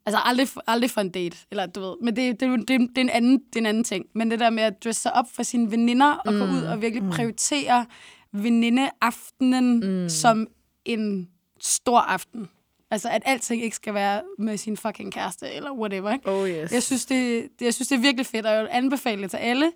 [0.07, 1.94] Altså aldrig, aldrig for en date, eller du ved.
[2.03, 4.07] Men det, det, det, det, er en anden, det er en anden ting.
[4.14, 6.82] Men det der med at dresse sig op for sine veninder og gå ud og
[6.82, 7.86] virkelig prioritere
[8.32, 10.09] venindeaftenen mm.
[10.09, 10.47] som
[10.84, 11.28] en
[11.61, 12.49] stor aften.
[12.91, 16.30] Altså, at alting ikke skal være med sin fucking kæreste, eller whatever, ikke?
[16.30, 16.72] Oh yes.
[16.72, 19.37] Jeg synes, det, jeg synes, det er virkelig fedt, og jeg vil anbefale det til
[19.37, 19.72] alle,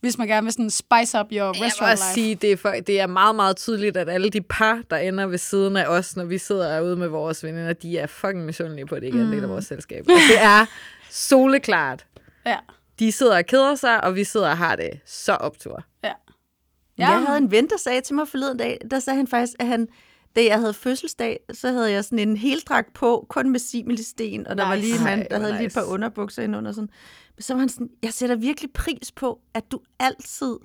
[0.00, 2.14] hvis man gerne vil sådan spice up your jeg vil restaurant også life.
[2.14, 5.26] sige, det er, for, det er meget, meget tydeligt, at alle de par, der ender
[5.26, 8.86] ved siden af os, når vi sidder ude med vores veninder, de er fucking misundelige
[8.86, 10.04] på, at det ikke er en del af vores selskab.
[10.08, 10.66] Og det er
[11.10, 12.06] soleklart.
[12.46, 12.56] Ja,
[12.98, 15.84] De sidder og keder sig, og vi sidder og har det så optur.
[16.04, 16.12] ja.
[16.98, 17.10] Ja.
[17.10, 19.66] Jeg havde en ven, der sagde til mig forleden dag, der sagde han faktisk, at
[19.66, 19.88] han,
[20.36, 24.58] da jeg havde fødselsdag, så havde jeg sådan en heldragt på, kun med similisten, og
[24.58, 25.90] der var lige en mand, der havde lige et par nice.
[25.92, 26.90] underbukser ind under sådan.
[27.36, 30.56] Men så var han sådan, jeg sætter virkelig pris på, at du altid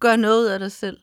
[0.00, 0.96] gør noget af dig selv.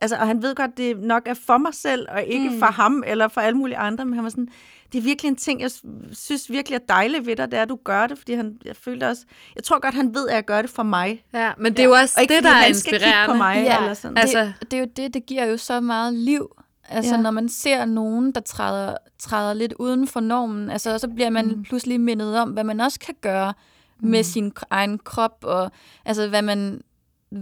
[0.00, 2.58] Altså, og han ved godt, det nok er for mig selv, og ikke mm.
[2.58, 4.48] for ham eller for alle mulige andre, men han var sådan,
[4.92, 5.70] det er virkelig en ting, jeg
[6.12, 8.76] synes virkelig er dejligt ved dig, det er, at du gør det, fordi han, jeg
[8.76, 9.24] følte også,
[9.56, 11.24] jeg tror godt, han ved, at jeg gør det for mig.
[11.32, 13.32] Ja, men det er jo også Og ikke det, der er han skal kigge inspirerende.
[13.34, 14.18] på mig, Ja, eller sådan.
[14.18, 16.48] Altså- Altså, det, det er jo det, det giver jo så meget liv.
[16.88, 17.20] Altså, Ja.
[17.20, 21.46] når man ser nogen, der træder, træder lidt uden for normen, altså, så bliver man
[21.46, 21.62] mm.
[21.62, 23.54] pludselig mindet om, hvad man også kan gøre
[24.00, 24.08] mm.
[24.08, 25.70] med sin egen krop, og
[26.04, 26.80] altså, hvad man,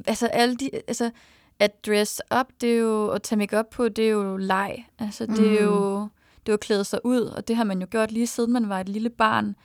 [0.07, 1.11] altså, alle de, altså,
[1.59, 4.87] at dress up, det er jo, at tage make på, det er jo leg.
[4.99, 7.81] Altså, det er jo, det er jo at klæde sig ud, og det har man
[7.81, 9.57] jo gjort lige siden man var et lille barn.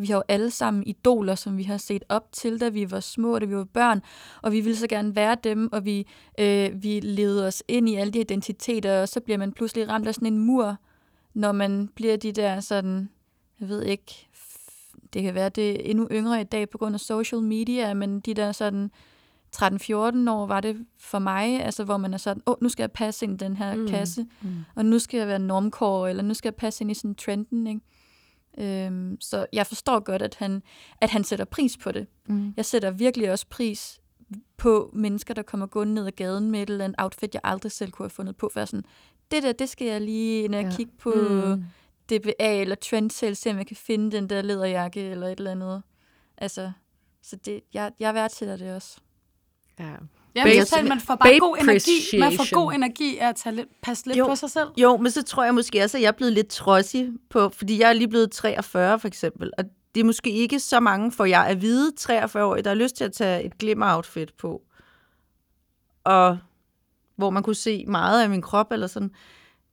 [0.00, 3.00] Vi har jo alle sammen idoler, som vi har set op til, da vi var
[3.00, 4.02] små, da vi var børn,
[4.42, 6.06] og vi ville så gerne være dem, og vi,
[6.38, 10.08] øh, vi levede os ind i alle de identiteter, og så bliver man pludselig ramt
[10.08, 10.76] af sådan en mur,
[11.34, 13.08] når man bliver de der sådan,
[13.60, 14.28] jeg ved ikke,
[15.12, 18.20] det kan være, det er endnu yngre i dag på grund af social media, men
[18.20, 18.90] de der sådan
[19.56, 22.82] 13-14 år var det for mig, altså hvor man er sådan, åh, oh, nu skal
[22.82, 23.88] jeg passe ind i den her mm.
[23.88, 24.48] kasse, mm.
[24.74, 27.66] og nu skal jeg være normkår, eller nu skal jeg passe ind i sådan trenden,
[27.66, 27.80] ikke?
[28.58, 30.62] Øhm, så jeg forstår godt, at han,
[31.00, 32.06] at han sætter pris på det.
[32.28, 32.54] Mm.
[32.56, 34.00] Jeg sætter virkelig også pris
[34.56, 37.72] på mennesker, der kommer gående ned ad gaden med et eller andet outfit, jeg aldrig
[37.72, 38.50] selv kunne have fundet på.
[38.52, 38.84] For sådan,
[39.30, 40.70] det der, det skal jeg lige ind og Ja.
[40.76, 41.12] kigge på
[41.56, 41.64] mm.
[42.10, 45.82] DBA eller Trendsale, se om jeg kan finde den der læderjakke eller et eller andet.
[46.38, 46.72] Altså,
[47.22, 48.98] så det, jeg, jeg værdsætter det også.
[49.78, 49.94] Ja.
[50.34, 52.18] Ja, Babe- men totalt, man får bare god energi.
[52.18, 54.26] Man får god energi af at tage lidt, passe lidt Jo.
[54.26, 54.68] på sig selv.
[54.76, 57.80] Jo, men så tror jeg måske også, at jeg er blevet lidt trodsig på, fordi
[57.80, 59.64] jeg er lige blevet 43 for eksempel, og
[59.94, 63.04] det er måske ikke så mange for jeg at vide 43-årige, der har lyst til
[63.04, 64.62] at tage et glimmer-outfit på,
[66.04, 66.38] og
[67.16, 69.10] hvor man kunne se meget af min krop eller sådan.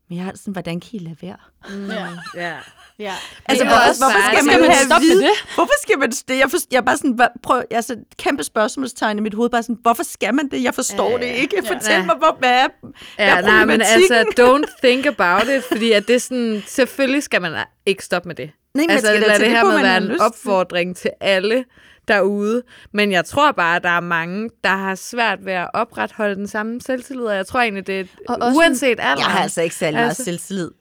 [0.10, 1.38] Men jeg har sådan, hvordan kan I lade være?
[1.70, 2.08] Mm, Ja.
[2.36, 2.56] ja.
[3.00, 3.14] Ja.
[3.46, 5.22] Altså, hvorfor, også hvorfor skal Skal man man have stoppe vide?
[5.22, 6.38] med Hvorfor skal man det?
[6.38, 9.64] Jeg, for, jeg er bare sådan, hvad, prøv, altså, kæmpe spørgsmålstegn i mit hoved, bare
[9.64, 10.64] sådan, hvorfor skal man det?
[10.64, 11.62] Jeg forstår Ja, det ikke.
[11.64, 11.74] Ja.
[11.76, 12.06] Fortæl Ja.
[12.06, 15.92] mig, hvor, hvad er, hvad Ja, er nej, men altså, don't think about it, fordi
[15.92, 17.54] at det er sådan, selvfølgelig skal man
[17.86, 18.52] ikke stoppe med det.
[18.74, 21.12] Nej, men altså, skal lad det det, her hvor med man være en opfordring til
[21.22, 21.66] alle
[22.08, 22.64] derude.
[22.92, 26.48] Men jeg tror bare, at der er mange, der har svært ved at opretholde den
[26.48, 29.24] samme selvtillid, og jeg tror egentlig, det er Og også uanset alder.
[29.24, 30.72] Jeg har altså ikke særlig meget Altså- selvtillid.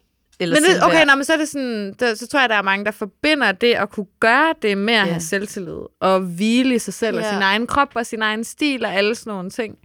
[0.40, 2.54] Eller Men det, okay, nå, men så er det sådan, der, så tror jeg, der
[2.54, 5.10] er mange, der forbinder det at kunne gøre det med at Ja.
[5.12, 7.30] have selvtillid, og hvile i sig selv, og Ja.
[7.32, 9.78] sin egen krop, og sin egen stil, og alle sådan nogle ting.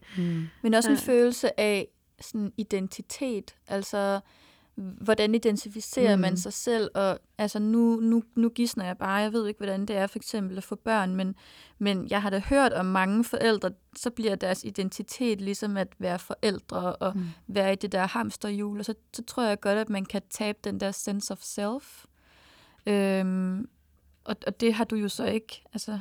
[0.63, 1.11] Men også en Ja.
[1.13, 1.87] følelse af
[2.21, 3.55] sådan identitet.
[3.67, 4.19] Altså,
[4.75, 6.21] hvordan identificerer mm.
[6.21, 6.89] man sig selv?
[6.93, 9.11] Og altså, nu, nu, nu gisner jeg bare.
[9.11, 11.35] Jeg ved ikke, hvordan det er for eksempel at få børn, men,
[11.79, 16.19] men jeg har da hørt om mange forældre, så bliver deres identitet ligesom at være
[16.19, 17.25] forældre og mm.
[17.47, 18.79] være i det der hamsterhjul.
[18.79, 22.05] Og så, så tror jeg godt, at man kan tabe den der sense of self.
[22.85, 23.69] Øhm,
[24.23, 25.63] og, og det har du jo så ikke.
[25.73, 25.99] Altså,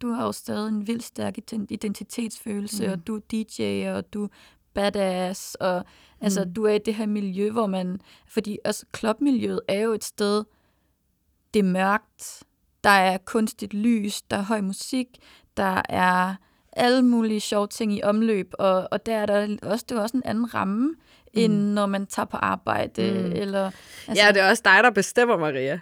[0.00, 2.92] du har jo stadig en vildt stærk ident- identitetsfølelse, mm.
[2.92, 4.28] og du er DJ, og du
[4.74, 5.84] badass, og
[6.20, 8.00] altså, du er i det her miljø, hvor man...
[8.26, 10.44] Fordi også klubmiljøet er jo et sted,
[11.54, 12.42] det er mørkt,
[12.84, 15.06] der er kunstigt lys, der er høj musik,
[15.56, 16.34] der er
[16.72, 20.16] alle mulige sjove ting i omløb, og, og der er der også, det er også
[20.16, 20.94] en anden ramme, mm.
[21.32, 23.32] end når man tager på arbejde, mm.
[23.32, 23.70] eller...
[24.08, 25.80] Altså, ja, det er også dig, der bestemmer, Maria.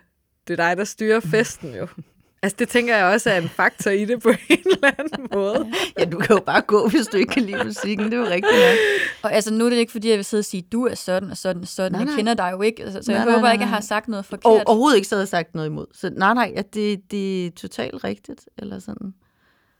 [0.49, 1.89] Det er dig, der styrer festen jo.
[2.43, 5.73] Altså, det tænker jeg også er en faktor i det på en eller anden måde.
[5.99, 8.05] Ja, du kan jo bare gå, hvis du ikke kan lide musikken.
[8.05, 8.77] Det er jo rigtigt nok.
[9.23, 11.31] Og altså, nu er det ikke, fordi jeg vil sidde og sige, du er sådan
[11.31, 11.93] og sådan og sådan.
[11.93, 12.17] Nej, jeg nej.
[12.17, 14.09] kender dig jo ikke, altså, så jeg Nej, nej, håber nej, ikke, jeg har sagt
[14.09, 14.63] noget Og forkert.
[14.67, 15.87] overhovedet ikke så havde jeg sagt noget imod.
[15.95, 18.41] Så nej, nej, at det, det er totalt rigtigt.
[18.59, 19.15] Eller sådan.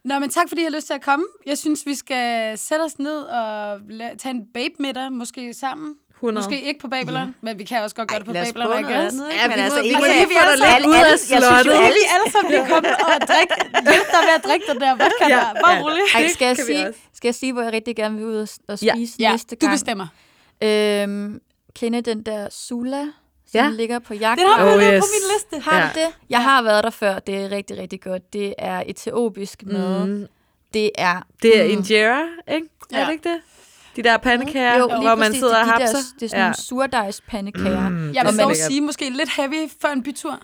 [0.05, 1.25] Nå, men tak fordi I har lyst til at komme.
[1.45, 3.79] Jeg synes, vi skal sætte os ned og
[4.17, 5.95] tage en babe-middag, måske sammen.
[6.19, 6.37] 100.
[6.45, 7.33] Måske ikke på Babylon, ja.
[7.45, 9.13] men vi kan også godt gøre det på lad os Babylon, prøve I noget guess.
[9.15, 10.93] andet, Ja, Men må- altså, vi ikke må alle- lige få dig alle- lidt ud
[10.93, 11.73] af alle- jeg synes jo, slottet.
[11.73, 13.53] Kan alle- vi alle sammen lige komme og drikke,
[13.91, 15.49] hjælpe dig med at drikke den der vodka Ja, der?
[15.65, 15.81] Bare ja.
[15.85, 16.07] roligt.
[16.15, 16.85] Ej, skal jeg, kan sige,
[17.17, 18.37] skal jeg sige, hvor jeg rigtig gerne vil ud
[18.69, 19.73] og, spise Ja, næste du gang?
[19.75, 20.07] bestemmer.
[20.67, 21.39] Øhm,
[21.79, 23.01] kende den der Sula,
[23.51, 23.69] som Ja.
[23.69, 24.39] ligger på jagt.
[24.39, 25.01] Den har Oh, yes.
[25.03, 25.69] på min liste.
[25.69, 25.83] Har Ja.
[25.95, 26.07] du det?
[26.29, 27.19] Jeg har været der før.
[27.19, 28.33] Det er rigtig, rigtig godt.
[28.33, 30.05] Det er etiopisk mad.
[30.05, 30.25] Mm.
[30.73, 31.21] Det er...
[31.41, 32.21] Det er mm, injera,
[32.53, 32.67] ikke?
[32.91, 32.97] Ja.
[32.99, 33.39] Er det ikke det?
[33.99, 35.87] De der pandekager, jo, hvor man sidder og er hapser.
[35.97, 37.89] Der, det er sådan nogle surdejspandekager.
[37.89, 38.57] Mm, Jeg vil lækkert.
[38.57, 40.39] sige, måske lidt heavy før en bytur.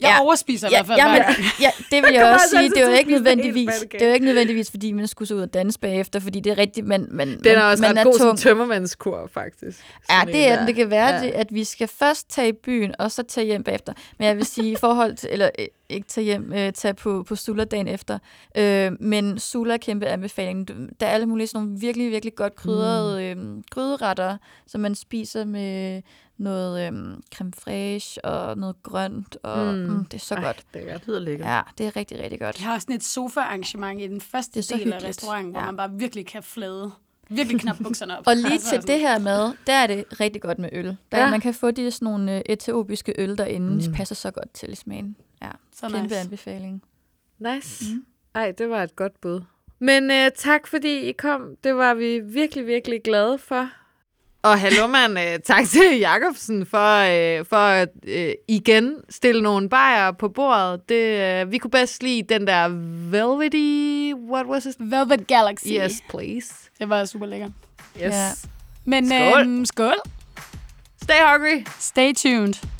[0.00, 0.22] Jeg Ja.
[0.24, 2.70] overspiser i Ja, hvert fald ja, men, ja, det vil jeg også altså sige.
[2.70, 5.34] Det er jo ikke det nødvendigvis, det er jo ikke nødvendigvis, fordi man skulle så
[5.34, 7.96] ud og danse bagefter, fordi det er rigtigt, men, men Den man, er også man
[7.98, 8.38] ret god som tung.
[8.38, 9.78] tømmermandskur, faktisk.
[10.10, 10.66] Ja, det er den.
[10.66, 11.22] Det kan være, Ja.
[11.24, 11.30] ja.
[11.40, 13.92] at vi skal først tage i byen, og så tage hjem bagefter.
[14.18, 17.24] Men jeg vil sige, i forhold til, eller øh, ikke tage hjem, øh, tage på,
[17.28, 18.18] på Sula dagen efter.
[18.56, 20.68] Øh, men Sula er kæmpe anbefaling.
[21.00, 23.36] Der er alle mulige sådan nogle virkelig, virkelig godt krydrede øh,
[23.70, 24.36] gryderetter,
[24.66, 26.02] som man spiser med
[26.38, 26.92] noget øh,
[27.34, 29.80] creme fraiche og noget grønt, og Mm.
[29.80, 30.04] mm.
[30.04, 30.62] Det er så Ej, godt.
[30.74, 31.48] det er lyder lækkert.
[31.48, 32.60] Ja, det er rigtig, rigtig godt.
[32.60, 35.04] Jeg har sådan et sofa-arrangement i den første Det er så del af hyggeligt.
[35.08, 35.66] restauranten, hvor Ja.
[35.66, 36.90] man bare virkelig kan flade.
[37.28, 38.26] Virkelig knap bukserne op.
[38.28, 40.84] Og lige Altså til sådan- det her mad, der er det rigtig godt med øl.
[40.86, 41.24] Der, Ja.
[41.24, 41.30] ja.
[41.30, 43.88] Man kan få de sådan nogle øh, etiopiske øl derinde.
[43.88, 43.94] Mm.
[43.94, 45.16] Passer så godt til i smagen.
[45.42, 46.16] Ja, Så kæmpe nice.
[46.16, 46.82] anbefaling.
[47.38, 47.84] Nice.
[47.94, 48.04] Mm.
[48.34, 49.40] Ej, det var et godt bud.
[49.78, 51.56] Men uh, tak, fordi I kom.
[51.64, 53.68] Det var vi virkelig, virkelig glade for.
[54.46, 55.10] Og hallo, man.
[55.10, 60.88] Uh, tak til Jakobsen for, uh, for at uh, igen stille nogle bajer på bordet.
[60.88, 62.68] Det, uh, vi kunne bedst lide den der
[63.10, 64.12] velvety...
[64.30, 64.76] What was it?
[64.78, 65.66] Velvet Galaxy.
[65.66, 66.54] Yes, please.
[66.78, 67.50] Det var super lækkert.
[67.96, 68.12] Yes.
[68.12, 68.30] Ja.
[68.84, 69.40] Men Skål.
[69.40, 70.00] Øhm, skål.
[71.02, 71.64] Stay hungry.
[71.78, 72.75] Stay tuned.